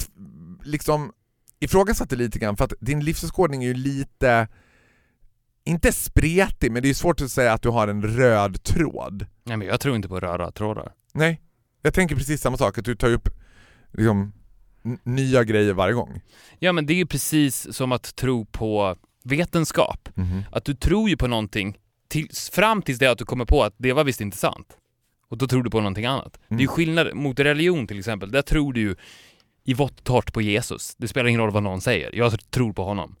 [0.63, 1.13] liksom
[1.59, 4.47] ifrågasatte lite grann för att din livsåskådning är ju lite,
[5.63, 9.25] inte spretig men det är svårt att säga att du har en röd tråd.
[9.43, 10.93] Nej men jag tror inte på röra trådar.
[11.13, 11.41] Nej,
[11.81, 13.29] jag tänker precis samma sak, att du tar upp
[13.93, 14.33] liksom,
[15.03, 16.21] nya grejer varje gång.
[16.59, 20.09] Ja men det är ju precis som att tro på vetenskap.
[20.51, 21.77] Att du tror ju på någonting
[22.09, 24.77] tills, fram tills det att du kommer på att det var visst inte sant.
[25.27, 26.39] Och då tror du på någonting annat.
[26.47, 28.31] Det är ju skillnad mot religion till exempel.
[28.31, 28.95] Där tror du ju
[29.63, 30.95] i vått torrt på Jesus.
[30.97, 32.15] Det spelar ingen roll vad någon säger.
[32.15, 33.15] Jag tror på honom.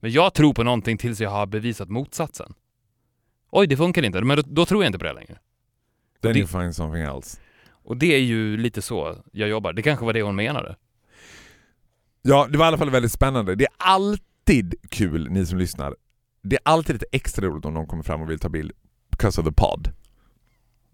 [0.00, 2.54] Men jag tror på någonting tills jag har bevisat motsatsen.
[3.50, 4.20] Oj, det funkar inte.
[4.22, 5.38] Men då, då tror jag inte på det längre.
[6.22, 7.40] Then Det- you find something else.
[7.70, 9.72] Och det är ju lite så jag jobbar.
[9.72, 10.76] Det kanske var det hon menade.
[12.22, 13.54] Ja, det var i alla fall väldigt spännande.
[13.54, 15.96] Det är alltid kul, ni som lyssnar.
[16.48, 18.72] Det är alltid lite extra roligt om någon kommer fram och vill ta bild
[19.10, 19.92] because of the pod.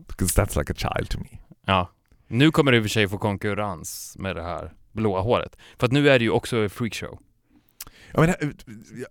[0.09, 1.39] Because that's like a child to me.
[1.67, 1.91] Ja.
[2.29, 5.57] Nu kommer du i och för sig få konkurrens med det här blåa håret.
[5.79, 7.19] För att nu är det ju också freakshow.
[8.13, 8.37] Jag, menar,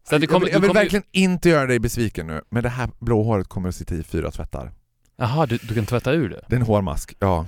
[0.10, 2.42] jag, det kommer- jag vill, jag vill kommer ju- verkligen inte göra dig besviken nu,
[2.50, 4.72] men det här blå håret kommer att sitta i fyra tvättar.
[5.16, 6.42] Jaha, du, du kan tvätta ur det?
[6.48, 7.46] Det är en hårmask, ja.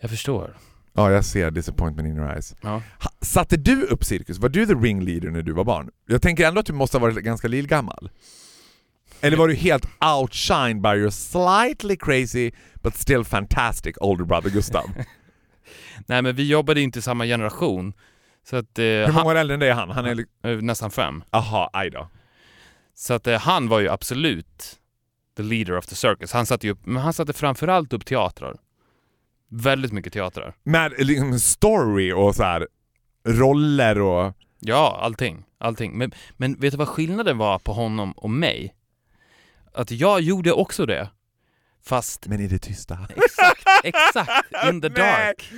[0.00, 0.56] Jag förstår.
[0.96, 2.54] Ja, jag ser disappointment in your eyes.
[2.60, 2.82] Ja.
[3.00, 4.38] Ha, satte du upp cirkus?
[4.38, 5.90] Var du the ringleader när du var barn?
[6.06, 8.10] Jag tänker ändå att du måste ha varit ganska lillgammal.
[9.20, 9.86] Eller var du helt
[10.20, 14.84] outshined by your slightly crazy but still fantastic older brother Gustav?
[16.06, 17.92] Nej men vi jobbade inte i samma generation.
[18.50, 18.78] Så att...
[18.78, 19.90] Eh, Hur många år äldre än dig är han?
[19.90, 20.24] Han är...
[20.44, 21.24] eh, nästan fem.
[21.30, 22.08] Aha, aj då.
[22.94, 24.78] Så att eh, han var ju absolut
[25.36, 26.32] the leader of the circus.
[26.32, 28.56] Han satte ju upp, men han satte framförallt upp teatrar.
[29.50, 30.54] Väldigt mycket teatrar.
[30.62, 32.68] Med liksom story och så här
[33.28, 34.32] roller och...
[34.60, 35.44] Ja, allting.
[35.58, 35.98] Allting.
[35.98, 38.74] Men, men vet du vad skillnaden var på honom och mig?
[39.74, 41.10] Att jag gjorde också det.
[41.84, 42.98] Fast Men i det tysta.
[43.16, 44.98] exakt, exakt, in the Nej.
[44.98, 45.50] dark.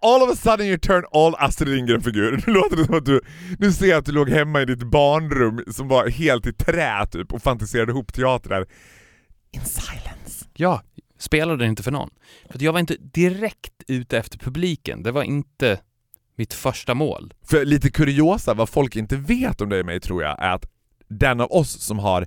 [0.00, 2.42] All of a sudden you turn all Astrid Lindgren-figur.
[2.46, 3.20] Nu låter det som att du...
[3.58, 7.06] Nu ser jag att du låg hemma i ditt barnrum som var helt i trä
[7.06, 8.66] typ och fantiserade ihop teatrar.
[9.52, 10.44] In silence.
[10.54, 10.82] Ja,
[11.22, 12.10] spelade inte för någon.
[12.50, 15.02] För jag var inte direkt ute efter publiken.
[15.02, 15.80] Det var inte
[16.36, 17.34] mitt första mål.
[17.44, 20.64] För lite kuriosa, vad folk inte vet om dig och mig tror jag, är att
[21.08, 22.26] den av oss som har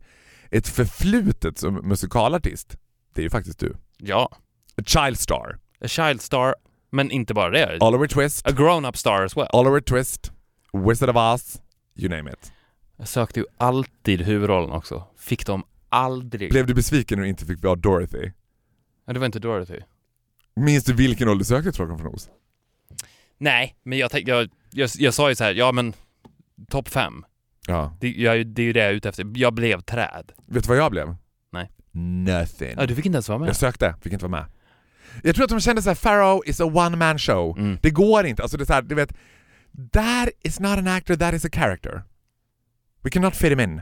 [0.52, 2.78] ett förflutet som musikalartist,
[3.14, 3.76] det är ju faktiskt du.
[3.98, 4.30] Ja,
[4.78, 5.60] A child star.
[5.82, 6.56] a child star,
[6.92, 7.78] men inte bara det.
[7.82, 9.48] Oliver Twist, A grown-up star as well.
[9.54, 10.32] Oliver Twist,
[10.88, 11.62] Wizard of Oz,
[11.96, 12.52] you name it.
[12.98, 15.04] Jag sökte ju alltid huvudrollen också.
[15.18, 16.52] Fick de aldrig.
[16.52, 18.32] Blev du besviken när du inte fick vara Dorothy?
[19.06, 19.80] Ja, det var inte Dorothy.
[20.56, 22.30] Minns du vilken du sökte Trollkarlen från Oz?
[23.38, 25.94] Nej, men jag, tänkte, jag, jag, jag sa ju så här, ja men
[26.70, 27.26] topp fem.
[27.68, 27.98] Ja.
[28.00, 29.32] Det, jag, det är ju det jag är ute efter.
[29.36, 30.32] Jag blev träd.
[30.46, 31.16] Vet du vad jag blev?
[31.52, 31.72] Nej.
[31.92, 32.74] Nothing.
[32.78, 33.50] Ja, du fick inte ens vara med.
[33.50, 34.46] Jag sökte, fick inte vara med.
[35.24, 37.58] Jag tror att de kände såhär, Pharaoh is a one man show.
[37.58, 37.78] Mm.
[37.82, 38.42] Det går inte.
[38.42, 39.14] Alltså det är så här, du vet,
[39.92, 42.04] that is not an actor, that is a character.
[43.02, 43.82] We cannot fit him in.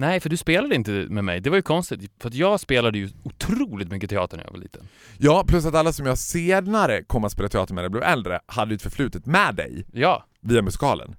[0.00, 1.40] Nej, för du spelade inte med mig.
[1.40, 2.12] Det var ju konstigt.
[2.18, 4.88] För jag spelade ju otroligt mycket teater när jag var liten.
[5.18, 8.02] Ja, plus att alla som jag senare kom att spela teater med när jag blev
[8.04, 11.16] äldre hade ju ett förflutet med dig Ja, via musikalen.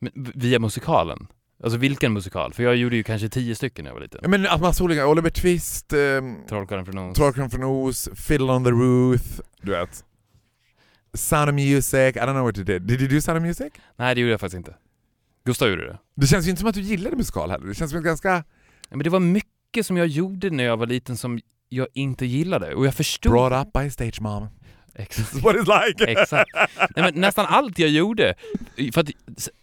[0.00, 1.26] men via musikalen.
[1.62, 2.52] Alltså vilken musikal?
[2.52, 4.20] För jag gjorde ju kanske tio stycken när jag var liten.
[4.22, 7.16] Ja, men att massa olika, Oliver Twist, um, Trollkarlen från Oz.
[7.16, 10.04] Trollkarlen från Oz, Fiddle on the Roof, du vet.
[11.14, 12.82] Sound of Music, I don't know what you did.
[12.82, 13.72] Did you do Sound of Music?
[13.96, 14.74] Nej, det gjorde jag faktiskt inte.
[15.44, 15.98] Gustav gjorde det.
[16.14, 17.66] Det känns ju inte som att du gillade musikal heller.
[17.66, 18.28] Det känns som ett ganska...
[18.28, 22.26] Ja, Men det var mycket som jag gjorde när jag var liten som jag inte
[22.26, 22.74] gillade.
[22.74, 23.32] Och jag förstod...
[23.32, 24.46] Brought up by stage mom.
[24.94, 25.32] Exakt.
[25.34, 26.20] That's what it's like.
[26.20, 26.50] Exakt.
[26.78, 28.34] Nej, men nästan allt jag gjorde.
[28.92, 29.10] För att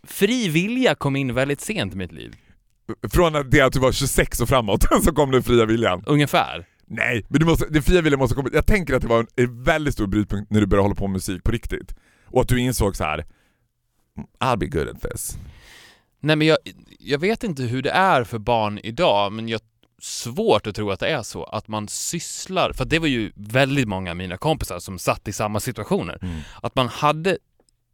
[0.07, 2.35] fri vilja kom in väldigt sent i mitt liv.
[3.11, 6.03] Från det att du var 26 och framåt så kom den fria viljan.
[6.05, 6.65] Ungefär.
[6.85, 8.49] Nej, men du måste, den fria viljan måste komma...
[8.53, 11.07] Jag tänker att det var en, en väldigt stor brytpunkt när du började hålla på
[11.07, 11.95] med musik på riktigt.
[12.25, 13.17] Och att du insåg så här.
[14.17, 15.37] "Mm, I'll be good at this.
[16.19, 16.57] Nej men jag,
[16.99, 19.61] jag vet inte hur det är för barn idag, men jag
[20.01, 23.87] svårt att tro att det är så, att man sysslar, för det var ju väldigt
[23.87, 26.39] många av mina kompisar som satt i samma situationer, Mm.
[26.61, 27.37] att man hade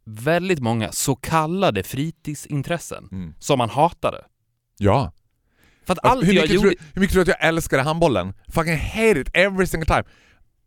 [0.04, 3.34] väldigt många så kallade fritidsintressen Mm.
[3.38, 4.24] som man hatade.
[4.78, 5.12] Ja.
[5.86, 6.68] För att Alltså, allt hur, jag mycket gjorde...
[6.68, 8.34] tror, hur mycket tror du att jag älskade handbollen?
[8.48, 10.04] Fucking hate it every single time.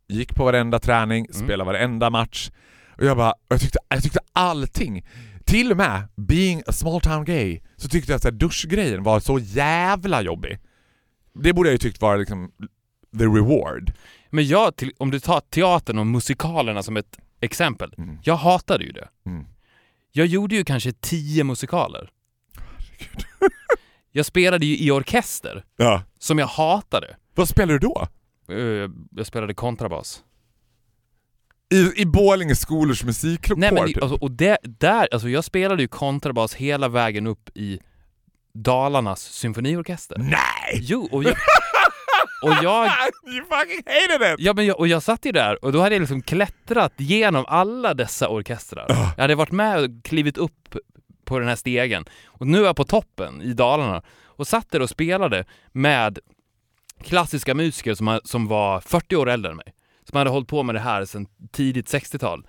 [0.07, 1.45] Gick på varenda träning, Mm.
[1.45, 2.49] spelade varenda match.
[2.97, 5.05] Och jag bara, och jag tyckte, jag tyckte allting.
[5.49, 9.39] Till och med, being a small town gay, så tyckte jag att duschgrejen var så
[9.39, 10.59] jävla jobbig.
[11.33, 12.51] Det borde jag ju tyckt var liksom
[13.17, 13.93] the reward.
[14.29, 18.17] Men jag, till, om du tar teatern och musikalerna som ett exempel, Mm.
[18.23, 19.07] jag hatade ju det.
[19.25, 19.45] Mm.
[20.11, 22.09] Jag gjorde ju kanske tio musikaler.
[24.11, 26.03] Jag spelade ju i orkester, Ja.
[26.19, 27.15] som jag hatade.
[27.35, 28.07] Vad spelar du då?
[28.53, 30.23] Eh, Jag spelade kontrabas.
[31.73, 34.03] I, i Borlänge skolors musikkår Nej men typ.
[34.03, 37.79] alltså, och det, där, alltså jag spelade ju kontrabas hela vägen upp i
[38.53, 40.17] Dalarnas symfoniorkester.
[40.17, 40.79] Nej!
[40.81, 41.35] Jo, och jag...
[42.43, 42.85] Och jag
[43.27, 44.35] you fucking hated it!
[44.39, 47.45] Ja, men jag, och jag satt ju där och då hade jag liksom klättrat genom
[47.47, 48.85] alla dessa orkestrar.
[48.89, 50.75] Jag hade varit med och klivit upp
[51.25, 54.81] på den här stegen och nu är jag på toppen i Dalarna och satt där
[54.81, 56.19] och spelade med
[57.03, 59.73] klassiska musiker som, som var 40 år äldre än mig.
[60.09, 62.47] Som hade hållit på med det här sedan tidigt 60-tal.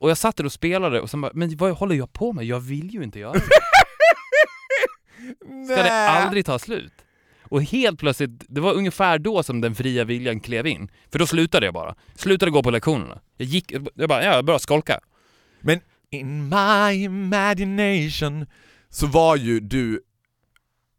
[0.00, 2.44] Och jag satt där och spelade och sen bara, men vad håller jag på med?
[2.44, 3.40] Jag vill ju inte göra det.
[5.66, 6.92] Ska det aldrig ta slut?
[7.42, 10.90] Och helt plötsligt, det var ungefär då som den fria viljan klev in.
[11.12, 11.94] För då slutade jag bara.
[12.14, 13.20] Slutade gå på lektionerna.
[13.36, 15.00] Jag gick, jag bara, ja, jag började skolka.
[15.60, 18.46] Men in my imagination
[18.88, 20.02] så var ju du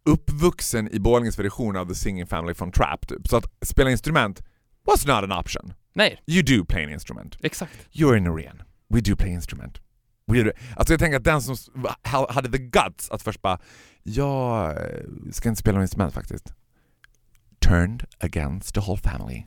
[0.06, 3.28] uppvuxen i Borlänges version av The Singing Family from Trap typ.
[3.28, 4.42] Så att spela instrument
[4.86, 5.74] was not an option.
[5.94, 7.38] Nej, You do play an instrument.
[7.42, 7.88] exakt.
[7.92, 8.64] You're in Norén.
[8.88, 9.82] We do play instrument.
[10.28, 10.52] We do.
[10.76, 11.56] Alltså jag tänker att den som
[12.30, 13.60] hade the guts att först bara
[14.04, 16.54] jag eh, ska inte spela något instrument faktiskt.
[17.60, 19.46] Turned against the whole family.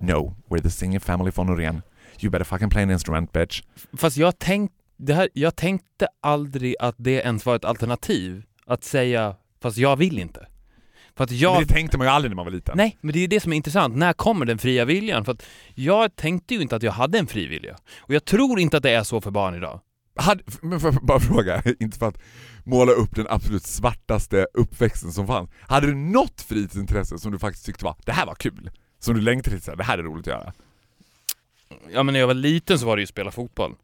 [0.00, 1.82] No, we're the singing family från Norén.
[2.20, 3.62] You better fucking play an instrument bitch.
[3.96, 8.44] Fast jag, tänk, det här, jag tänkte aldrig att det ens var ett alternativ.
[8.66, 10.46] Att säga, fast jag vill inte.
[11.16, 11.52] För att jag...
[11.52, 12.76] Men det tänkte man ju aldrig när man var liten.
[12.76, 13.96] Nej, men det är ju det som är intressant.
[13.96, 15.24] När kommer den fria viljan?
[15.24, 15.42] För att
[15.74, 17.76] jag tänkte ju inte att jag hade en fri vilja.
[17.98, 19.80] Och jag tror inte att det är så för barn idag.
[20.16, 22.18] Hade, men får jag bara fråga, inte för att
[22.64, 25.50] måla upp den absolut svartaste uppväxten som fanns.
[25.60, 28.70] Hade du något fritidsintresse som du faktiskt tyckte var, det här var kul?
[28.98, 30.52] Som du längtade till, det här är roligt att göra?
[31.92, 33.74] Ja, men när jag var liten så var det ju spela fotboll.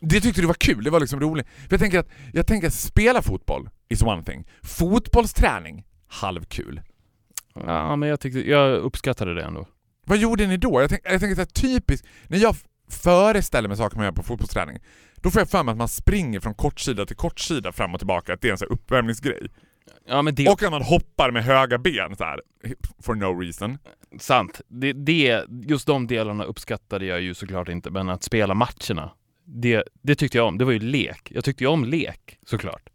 [0.00, 1.46] Det tyckte du var kul, det var liksom roligt.
[1.46, 4.46] För jag tänker att, jag tänker att spela fotboll is one thing.
[4.62, 6.80] Fotbollsträning, halvkul.
[7.54, 9.66] Ja, men jag tyckte, jag uppskattade det ändå.
[10.06, 10.80] Vad gjorde ni då?
[10.80, 12.56] Jag, tänk, tänker så här, typiskt, när jag
[12.88, 14.78] föreställer mig saker man gör på fotbollsträning,
[15.16, 18.32] då får jag för mig att man springer från kortsida till kortsida fram och tillbaka,
[18.32, 19.48] att det är en sån här uppvärmningsgrej.
[20.08, 22.40] Ja, men det Och att man hoppar med höga ben så här,
[23.02, 23.78] for no reason.
[24.20, 24.60] sant.
[24.68, 29.10] Det, det, just de delarna uppskattade jag ju såklart inte, men att spela matcherna,
[29.44, 30.58] det, det tyckte jag om.
[30.58, 31.28] Det var ju lek.
[31.30, 32.88] Jag tyckte ju om lek, såklart.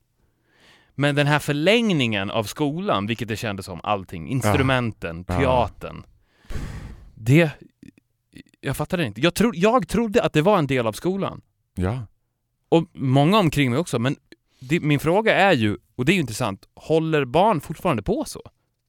[1.00, 5.38] Men den här förlängningen av skolan, vilket det kändes som, allting, instrumenten, Ja.
[5.38, 6.04] teatern.
[7.16, 7.52] Det...
[8.62, 9.22] Jag fattade inte.
[9.22, 11.42] Jag, tro, jag trodde att det var en del av skolan.
[11.76, 12.06] Ja.
[12.70, 14.16] Och många omkring mig också, men
[14.60, 18.42] det, min fråga är ju, och det är ju intressant, håller barn fortfarande på så?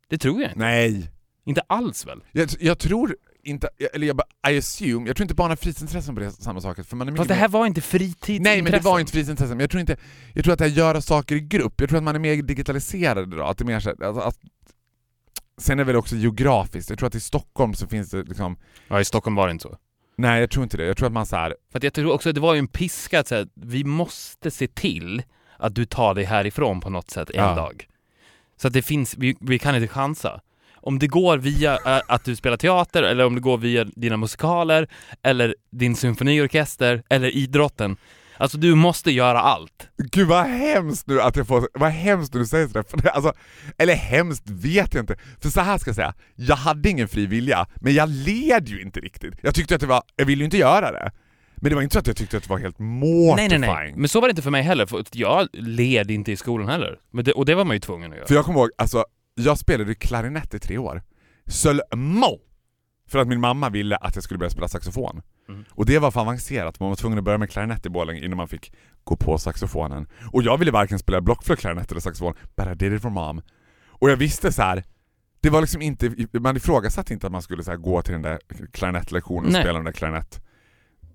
[0.09, 0.59] Det tror jag inte.
[0.59, 1.11] Nej.
[1.45, 2.21] Inte alls väl?
[2.33, 6.15] Jag, jag tror inte, eller jag bara, I assume, jag tror inte barn har fritidsintressen
[6.15, 6.83] på det samma saker.
[6.83, 8.43] För man är Fast det här var inte fritidsintressen.
[8.43, 9.97] Nej men det var inte fritidsintressen, men jag tror inte,
[10.35, 12.43] jag tror att det här göra saker i grupp, jag tror att man är mer
[12.43, 14.37] digitaliserad idag, att det är mer så alltså, att,
[15.61, 18.57] Sen är det väl också geografiskt, jag tror att i Stockholm så finns det liksom
[18.89, 19.77] Ja, i Stockholm var det inte så.
[20.17, 22.13] Nej jag tror inte det, jag tror att man så här, För att jag tror
[22.13, 25.23] också att det var ju en piska att säga, vi måste se till
[25.59, 27.55] att du tar dig härifrån på något sätt en Ja.
[27.55, 27.89] dag.
[28.57, 30.41] Så att det finns, vi, vi kan inte chansa.
[30.83, 34.89] Om det går via att du spelar teater, eller om det går via dina musikaler,
[35.23, 37.97] eller din symfoniorkester, eller idrotten.
[38.41, 39.89] Alltså du måste göra allt.
[40.13, 43.33] Gud vad hemskt nu att jag får, vad hemskt när du säger sådär, för alltså,
[43.79, 47.27] eller hemskt vet jag inte, för så här ska jag säga, jag hade ingen fri
[47.27, 49.35] vilja, men jag led ju inte riktigt.
[49.43, 51.13] Jag tyckte att det var, jag ville ju inte göra det.
[51.57, 53.51] Men det var inte så att jag tyckte att det var helt mortifying.
[53.51, 53.95] Nej, nej, nej.
[53.97, 56.99] Men så var det inte för mig heller, för jag led inte i skolan heller.
[57.11, 58.27] Men det, och det var man ju tvungen att göra.
[58.27, 59.05] För jag kommer ihåg, alltså,
[59.45, 61.03] jag spelade klarinett i tre år.
[61.47, 62.41] Seulement!
[63.09, 65.23] För att min mamma ville att jag skulle börja spela saxofon.
[65.49, 65.65] Mm.
[65.71, 68.37] Och det var för avancerat, man var tvungen att börja med klarinett i Borlänge innan
[68.37, 68.73] man fick
[69.05, 70.07] gå på saxofonen.
[70.33, 73.43] Och jag ville varken spela blockflöjt, klarinett eller saxofon, but I did it for mom.
[73.89, 74.85] Och jag visste så här.
[75.41, 78.39] det var liksom inte, man ifrågasatte inte att man skulle så gå till den där
[78.73, 79.63] klarinettlektionen och Nej.
[79.63, 80.48] spela den där klarinett.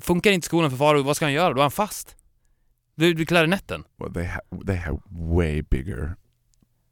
[0.00, 1.52] funkar inte skolan för Farao, vad ska han göra?
[1.54, 2.16] Då är han fast.
[2.96, 3.84] Det blir klarinetten.
[3.98, 6.14] Well, they, ha- they have way bigger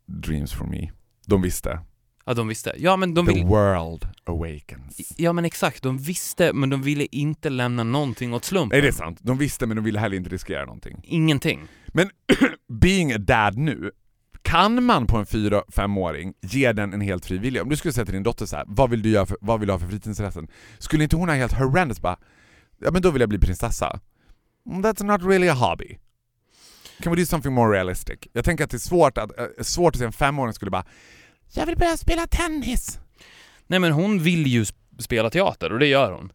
[0.06, 0.90] dreams for me.
[1.26, 1.80] De visste.
[2.24, 2.74] Ja, de visste.
[2.78, 3.44] Ja, men de The vill...
[3.44, 5.14] world awakens.
[5.16, 8.68] Ja men exakt, de visste men de ville inte lämna någonting åt slumpen.
[8.76, 11.00] Nej det är sant, de visste men de ville heller inte riskera någonting.
[11.02, 11.68] Ingenting.
[11.86, 12.10] Men
[12.80, 13.90] being a dad nu,
[14.42, 17.62] kan man på en 4-5-åring ge den en helt fri vilja?
[17.62, 19.60] Om du skulle säga till din dotter så här, vad vill du göra för, vad
[19.60, 20.48] vill du ha för fritidsintressen?
[20.78, 22.16] Skulle inte hon ha helt horrendous bara,
[22.84, 24.00] ja men då vill jag bli prinsessa.
[24.64, 25.98] That's not really a hobby.
[27.02, 28.18] Can we do something more realistic?
[28.32, 30.84] Jag tänker att det är svårt att, äh, svårt att se en femåring skulle bara,
[31.52, 32.98] jag vill börja spela tennis.
[33.66, 36.32] Nej men hon vill ju sp- spela teater och det gör hon.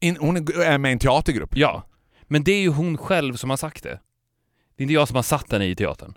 [0.00, 1.56] In, hon är med i en teatergrupp.
[1.56, 1.82] Ja.
[2.22, 4.00] Men det är ju hon själv som har sagt det.
[4.76, 6.14] Det är inte jag som har satt henne i teatern.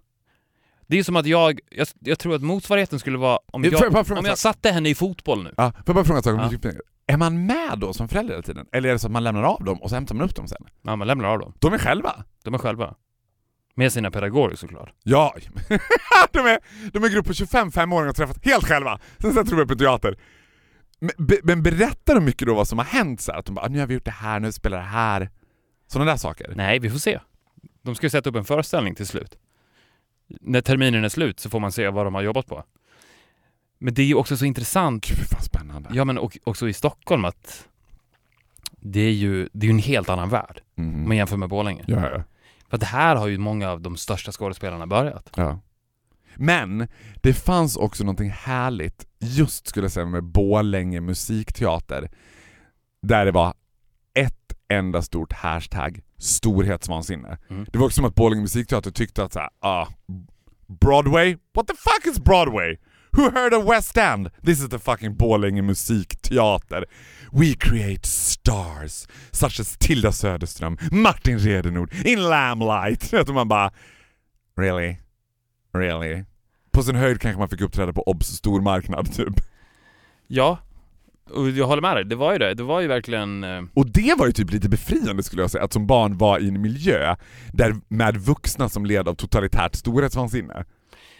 [0.87, 3.93] Det är som att jag, jag, jag tror att motsvarigheten skulle vara om jag jag,
[4.19, 5.53] om jag satte henne i fotboll nu.
[5.57, 6.71] Ja, får jag bara fråga en sak Ja.
[7.09, 8.65] Är man med då som förälder hela tiden?
[8.71, 10.47] Eller är det så att man lämnar av dem och så hämtar man upp dem
[10.47, 10.65] sen?
[10.81, 11.53] Ja, man lämnar av dem.
[11.59, 12.23] De är själva?
[12.43, 12.95] De är själva.
[13.75, 14.93] Med sina pedagoger såklart.
[15.03, 15.35] Ja,
[16.31, 16.59] de är,
[16.93, 18.99] de är en grupp på 25 åringar och träffat helt själva.
[19.19, 20.17] Sen sätter de upp en teater.
[20.99, 23.21] Men, be, men berättar de mycket då vad som har hänt?
[23.21, 24.83] Så här, att de bara, "Ah, nu har vi gjort det här, nu spelar det
[24.83, 25.29] här.
[25.87, 26.53] Sådana där saker.
[26.55, 27.19] Nej, vi får se.
[27.83, 29.37] De ska ju sätta upp en föreställning till slut.
[30.41, 32.63] När terminen är slut så får man se vad de har jobbat på.
[33.79, 35.89] Men det är ju också så intressant, Gud vad spännande.
[35.93, 37.67] ja men och, också i Stockholm att
[38.81, 40.95] det är ju det är ju en helt annan värld Mm.
[40.95, 41.83] om man jämför med Borlänge.
[41.87, 42.23] ja, ja.
[42.69, 45.29] För att här har ju många av de största skådespelarna börjat.
[45.35, 45.59] Ja.
[46.35, 46.87] Men
[47.21, 52.09] det fanns också någonting härligt, just skulle jag säga med Borlänge musikteater,
[53.01, 53.53] där det var
[54.13, 57.37] ett enda stort hashtag, storhetsvansinne.
[57.49, 57.65] Mm.
[57.71, 59.87] Det var också som att Borlänge musikteater tyckte att såhär, ah,
[60.67, 61.37] Broadway?
[61.53, 62.77] What the fuck is Broadway?
[63.11, 64.29] Who heard of West End?
[64.43, 66.85] This is the fucking Borlänge musikteater.
[67.31, 73.13] We create stars, such as Tilda Söderström, Martin Redenord, in Lamplight.
[73.21, 73.71] Att man bara,
[74.57, 74.97] really?
[75.73, 76.23] Really?
[76.71, 79.33] På sin höjd kanske man fick uppträda på Obs stormarknad typ.
[80.27, 80.57] Ja,
[81.33, 82.05] och jag håller med dig.
[82.05, 82.53] Det var ju det.
[82.53, 83.43] Det var ju verkligen...
[83.43, 86.39] eh, Och det var ju typ lite befriande skulle jag säga, att som barn vara
[86.39, 87.15] i en miljö
[87.53, 90.65] där med vuxna som led av totalitärt storhetsvansinne.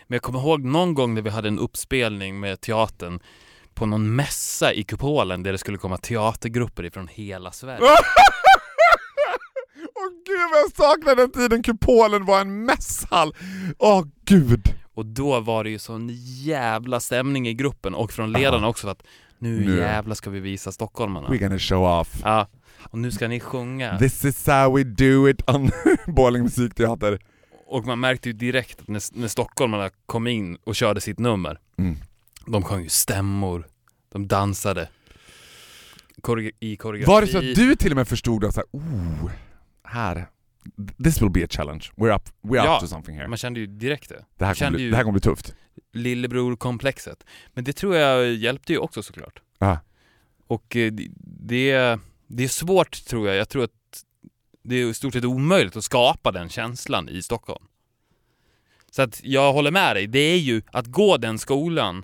[0.10, 3.20] Men jag kommer ihåg någon gång när vi hade en uppspelning med teatern
[3.74, 7.80] på någon mässa i kupolen där det skulle komma teatergrupper ifrån hela Sverige.
[9.95, 13.34] Åh gud vad jag saknar den tiden kupolen var en mässhall!
[13.78, 14.74] Åh gud!
[14.93, 16.10] Och då var det ju sån
[16.43, 19.03] jävla stämning i gruppen och från ledarna också för att
[19.38, 19.78] nu, Nu.
[19.78, 21.28] jävla ska vi visa stockholmarna.
[21.28, 22.22] We're gonna show off.
[22.24, 22.47] Ja,
[22.89, 23.99] och nu ska ni sjunga.
[23.99, 25.72] This is how we do it on
[26.16, 27.20] Borlänge musikteater.
[27.72, 31.59] Och man märkte ju direkt att när, när stockholmarna kom in och körde sitt nummer,
[31.78, 31.95] Mm.
[32.47, 33.67] de sjöng ju stämmor,
[34.11, 34.89] de dansade
[36.22, 37.07] Koreo- i koreografi.
[37.11, 39.32] Var det så att du till och med förstod att så här, oh,
[39.84, 40.28] här,
[41.03, 41.86] this will be a challenge.
[41.95, 43.28] We're up, we're Ja, up to something here.
[43.28, 44.26] Man kände ju direkt det.
[44.38, 45.55] Det här, kommer bli, det här kommer bli tufft.
[45.93, 47.24] Lillebror-komplexet.
[47.53, 49.41] Men det tror jag hjälpte ju också såklart.
[49.59, 49.80] Ja.
[50.47, 51.97] Och eh, det,
[52.28, 53.38] det är svårt tror jag.
[53.38, 53.72] Jag tror att
[54.70, 57.65] det är i stort sett omöjligt att skapa den känslan i Stockholm.
[58.91, 60.07] Så att jag håller med dig.
[60.07, 62.03] Det är ju att gå den skolan,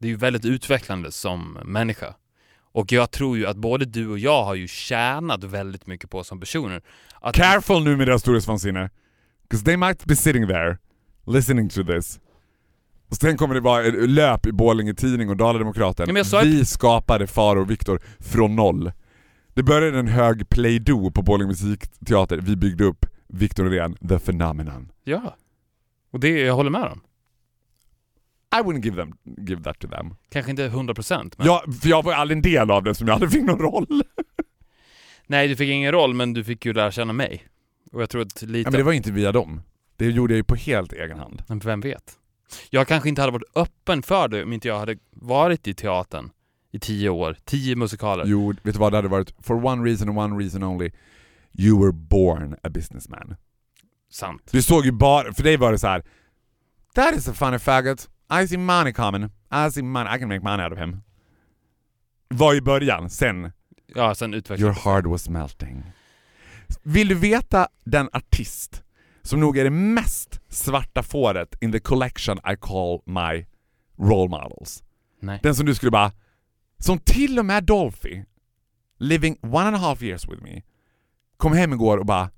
[0.00, 2.14] det är ju väldigt utvecklande som människa.
[2.72, 6.24] Och jag tror ju att både du och jag har ju tjänat väldigt mycket på
[6.24, 6.82] som personer.
[7.20, 8.90] Att Careful nu med deras storhetsvansinne.
[9.50, 10.78] 'Cause they might be sitting there,
[11.26, 12.20] listening to this.
[13.10, 16.06] Och sen kommer det vara löp i Borlänge Tidning och Dala-Demokraten.
[16.06, 18.92] Ja, men jag sa Vi skapade Faro och Viktor från noll.
[19.54, 22.38] Det började en hög play-doh på Borlänge musikteater.
[22.38, 24.92] Vi byggde upp Viktor Norén, the phenomenon.
[25.04, 25.36] Ja.
[26.10, 27.00] Och det, jag håller med dem.
[28.54, 29.14] I wouldn't give, them,
[29.46, 30.14] give that to them.
[30.30, 31.46] Kanske inte 100% men...
[31.46, 34.02] Ja, för jag var aldrig en del av det som jag aldrig fick någon roll.
[35.26, 37.46] Nej, du fick ingen roll men du fick ju lära känna mig.
[37.92, 38.58] Och jag tror att lite...
[38.58, 39.62] Ja, men det var inte via dem.
[39.96, 41.42] Det gjorde jag ju på helt egen hand.
[41.48, 42.18] Men vem vet?
[42.70, 46.30] Jag kanske inte hade varit öppen för det om inte jag hade varit i teatern
[46.72, 48.24] i tio år, tio musikaler.
[48.26, 49.34] Jo, vet du vad det hade varit?
[49.42, 50.90] For one reason and one reason only.
[51.58, 53.36] You were born a businessman.
[54.10, 54.52] Sant.
[54.52, 56.02] Du såg ju bara, för dig var det så här.
[56.94, 58.08] That is a funny faggot.
[58.42, 59.24] I see money coming.
[59.50, 61.02] I see money, I can make money out of him.
[62.28, 63.52] Var i början, sen
[63.94, 65.82] Ja, sen utvecklades your heart was melting.
[66.82, 68.82] Vill du veta den artist
[69.22, 73.46] som nog är det mest svarta fåret in the collection I call my
[73.98, 74.82] role models?
[75.20, 75.40] Nej.
[75.42, 76.12] Den som du skulle bara...
[76.82, 78.24] Som till och med Dolphy,
[78.98, 80.62] living one and a half years with me,
[81.36, 82.30] kom hem igår och bara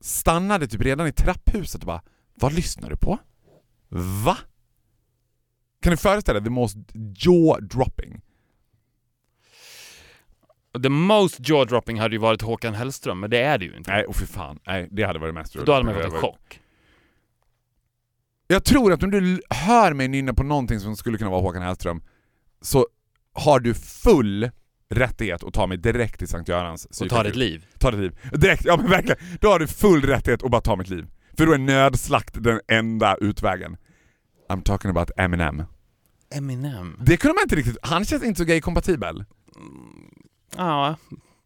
[0.00, 2.02] stannade typ redan i trapphuset och bara
[2.34, 3.18] Vad lyssnar du på?
[4.24, 4.38] Va?
[5.82, 8.20] Kan du föreställa dig the most jaw-dropping?
[10.82, 13.90] The most jaw-dropping hade ju varit Håkan Hellström, men det är det ju inte.
[13.90, 14.58] Nej, och för fan.
[14.66, 16.60] Nej, det hade varit mest då hade man Det fått en varit- chock.
[18.46, 21.62] Jag tror att om du hör mig nynna på någonting som skulle kunna vara Håkan
[21.62, 22.02] Hellström
[22.60, 22.86] så
[23.34, 24.50] har du full
[24.90, 27.66] rättighet att ta mig direkt till Sankt Görans Och ta ditt liv.
[27.78, 28.18] Ta ditt liv.
[28.32, 29.18] Direkt, ja men verkligen.
[29.40, 31.06] Då har du full rättighet att bara ta mitt liv.
[31.36, 33.76] För då är nödslakt den enda utvägen.
[34.48, 35.62] I'm talking about Eminem.
[36.34, 36.96] Eminem?
[37.00, 39.24] Det kunde man inte riktigt, han känns inte så gay-kompatibel.
[40.56, 40.96] Ja,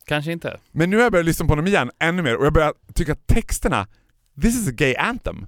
[0.07, 0.61] kanske inte.
[0.73, 3.13] Men nu har jag börjat lyssna på honom igen ännu mer och jag börjar tycka
[3.13, 3.87] att texterna,
[4.43, 5.47] this is a gay anthem.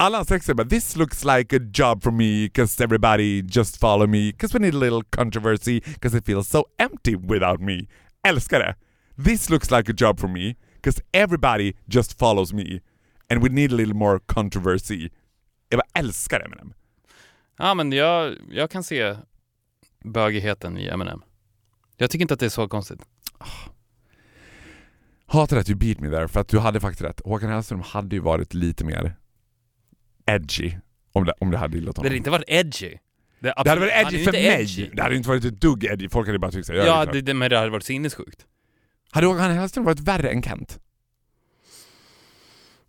[0.00, 4.06] Alla hans texter bara “This looks like a job for me, cause everybody just follow
[4.06, 7.86] me, cause we need a little controversy, cause it feels so empty without me”.
[8.28, 8.74] Älskar det!
[9.24, 12.80] “This looks like a job for me, cause everybody just follows me,
[13.30, 15.10] and we need a little more controversy”.
[15.68, 16.72] Jag bara älskar Eminem.
[17.56, 19.16] Ja, men jag, jag kan se
[20.04, 21.22] bögigheten i Eminem.
[21.96, 23.00] Jag tycker inte att det är så konstigt.
[25.26, 27.20] Hatar att you beat me there, för att du hade faktiskt rätt.
[27.24, 29.16] Håkan Hellström hade ju varit lite mer
[30.28, 30.72] edgy
[31.12, 32.08] om det, om det hade gillat Det honom.
[32.08, 32.88] hade inte varit edgy.
[33.40, 34.60] Det, Det hade varit edgy för inte mig.
[34.62, 34.90] edgy.
[34.94, 36.08] Det hade inte varit ett dugg edgy.
[36.08, 38.46] Folk hade bara tyckt såhär, Ja, det, det, det, men det hade varit sinnessjukt.
[39.10, 40.78] Hade Håkan Hellström varit värre än Kent?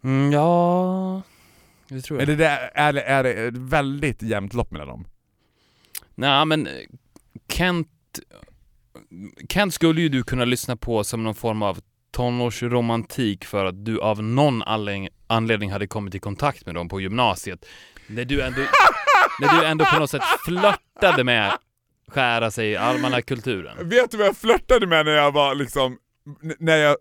[0.04, 1.22] Mm, ja...
[1.88, 2.30] Det tror jag.
[2.30, 5.06] Är det, det, är, det, är det väldigt jämnt lopp mellan dem?
[6.16, 6.74] Nej, men eh,
[7.54, 7.88] Kent...
[9.50, 11.80] Kent skulle ju du kunna lyssna på som någon form av
[12.12, 17.66] tonårsromantik för att du av någon anledning- hade kommit i kontakt med dem på gymnasiet.
[18.08, 18.62] När du ändå,
[19.42, 21.52] när du ändå på något sätt flörtade med
[22.08, 23.90] skära sig i almanackulturen.
[23.90, 25.98] Vet du vad jag flörtade med när jag var liksom,
[26.60, 26.98] när jag,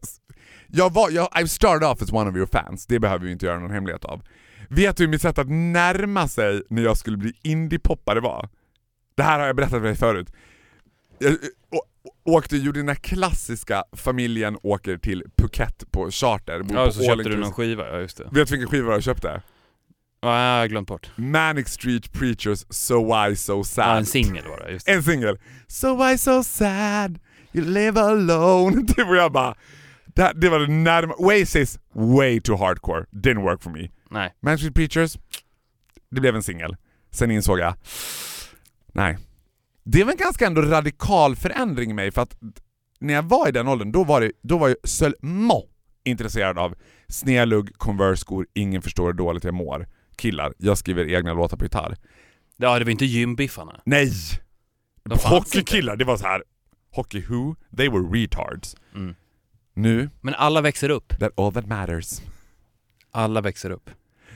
[0.66, 3.46] jag var, jag, I started off as one of your fans, det behöver vi inte
[3.46, 4.22] göra någon hemlighet av.
[4.68, 8.48] Vet du hur mitt sätt att närma sig när jag skulle bli indie-poppare var?
[9.14, 10.32] Det här har jag berättat för dig förut.
[11.18, 11.38] Jag eh,
[11.70, 11.84] och,
[12.24, 17.28] åkte, gjorde den där klassiska familjen åker till Phuket på charter, Ja, på så köpte
[17.28, 18.24] du någon skiva, ja just det.
[18.24, 19.42] Vet du vilken skiva jag köpte?
[20.20, 21.10] Ja, jag har glömt bort.
[21.16, 23.88] Manic Street Preachers So Why So Sad.
[23.88, 24.92] Ja, en singel var det, just det.
[24.92, 25.38] En singel.
[25.68, 27.18] So why so sad,
[27.52, 28.82] you live alone.
[28.96, 29.54] Det var jag bara,
[30.06, 31.14] det, det var det närma.
[31.18, 33.04] Oasis, way too hardcore.
[33.10, 33.88] Didn't work for me.
[34.10, 34.34] Nej.
[34.42, 35.18] Man Street Preachers,
[36.10, 36.76] det blev en singel.
[37.10, 37.74] Sen insåg jag,
[38.92, 39.18] nej.
[39.90, 42.36] Det var en ganska ändå radikal förändring i mig för att
[43.00, 45.64] när jag var i den åldern, då var, det, då var jag seulement
[46.04, 46.74] intresserad av
[47.08, 49.86] snedlugg, Converse-skor, ingen förstår hur dåligt jag mår.
[50.16, 51.96] Killar, jag skriver egna låtar på gitarr.
[52.56, 53.80] Ja, det var inte gymbiffarna.
[53.84, 54.12] Nej!
[55.04, 56.42] De Hockeykillar, det var så här.
[56.90, 57.54] Hockey who?
[57.76, 58.76] They were retards.
[58.94, 59.14] Mm.
[59.74, 61.18] Nu, Men alla växer upp.
[61.18, 62.20] that all that matters.
[63.10, 63.90] Alla växer upp.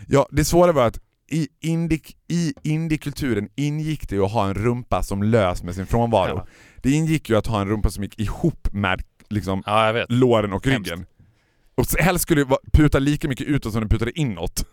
[0.08, 1.00] Ja, det svåra var att
[1.32, 5.86] i, indie, i indiekulturen ingick det ju att ha en rumpa som lös med sin
[5.86, 6.36] frånvaro.
[6.36, 6.46] Ja.
[6.82, 10.66] Det ingick ju att ha en rumpa som gick ihop med liksom Ja, låren och
[10.66, 10.90] Hemskt.
[10.90, 11.06] ryggen.
[11.74, 14.66] Och helst skulle det puta lika mycket utåt som den putade inåt.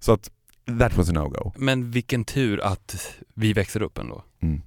[0.00, 0.30] Så att,
[0.78, 1.52] that was a no-go.
[1.56, 4.24] Men vilken tur att vi växer upp ändå.
[4.42, 4.62] Mm.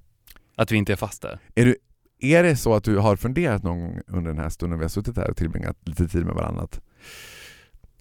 [0.56, 1.38] Att vi inte är fast där.
[1.54, 1.76] Är, du,
[2.20, 4.88] är det så att du har funderat någon gång under den här stunden vi har
[4.90, 6.80] suttit här och tillbringat lite tid med varandra att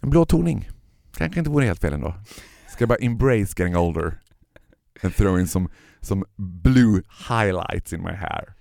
[0.01, 0.69] en blå toning
[1.17, 2.13] kanske inte vore helt fel ändå?
[2.75, 4.19] Ska jag bara embrace getting older
[5.03, 5.69] and throw in some,
[6.01, 8.53] some blue highlights in my hair?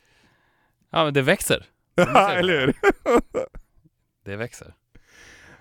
[0.92, 1.66] Ja, men det växer.
[2.30, 2.74] Eller hur?
[4.24, 4.74] Det växer.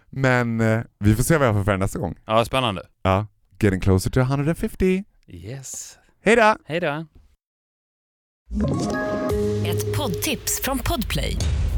[0.10, 2.16] Men eh, vi får se vad jag får för nästa gång.
[2.26, 2.88] Ja, spännande.
[3.02, 3.28] Ja,
[3.60, 5.04] getting closer to 150.
[5.28, 5.98] Yes.
[6.22, 6.56] Hej då!
[6.66, 7.06] Hej då.
[9.66, 11.38] Ett poddtips från Podplay.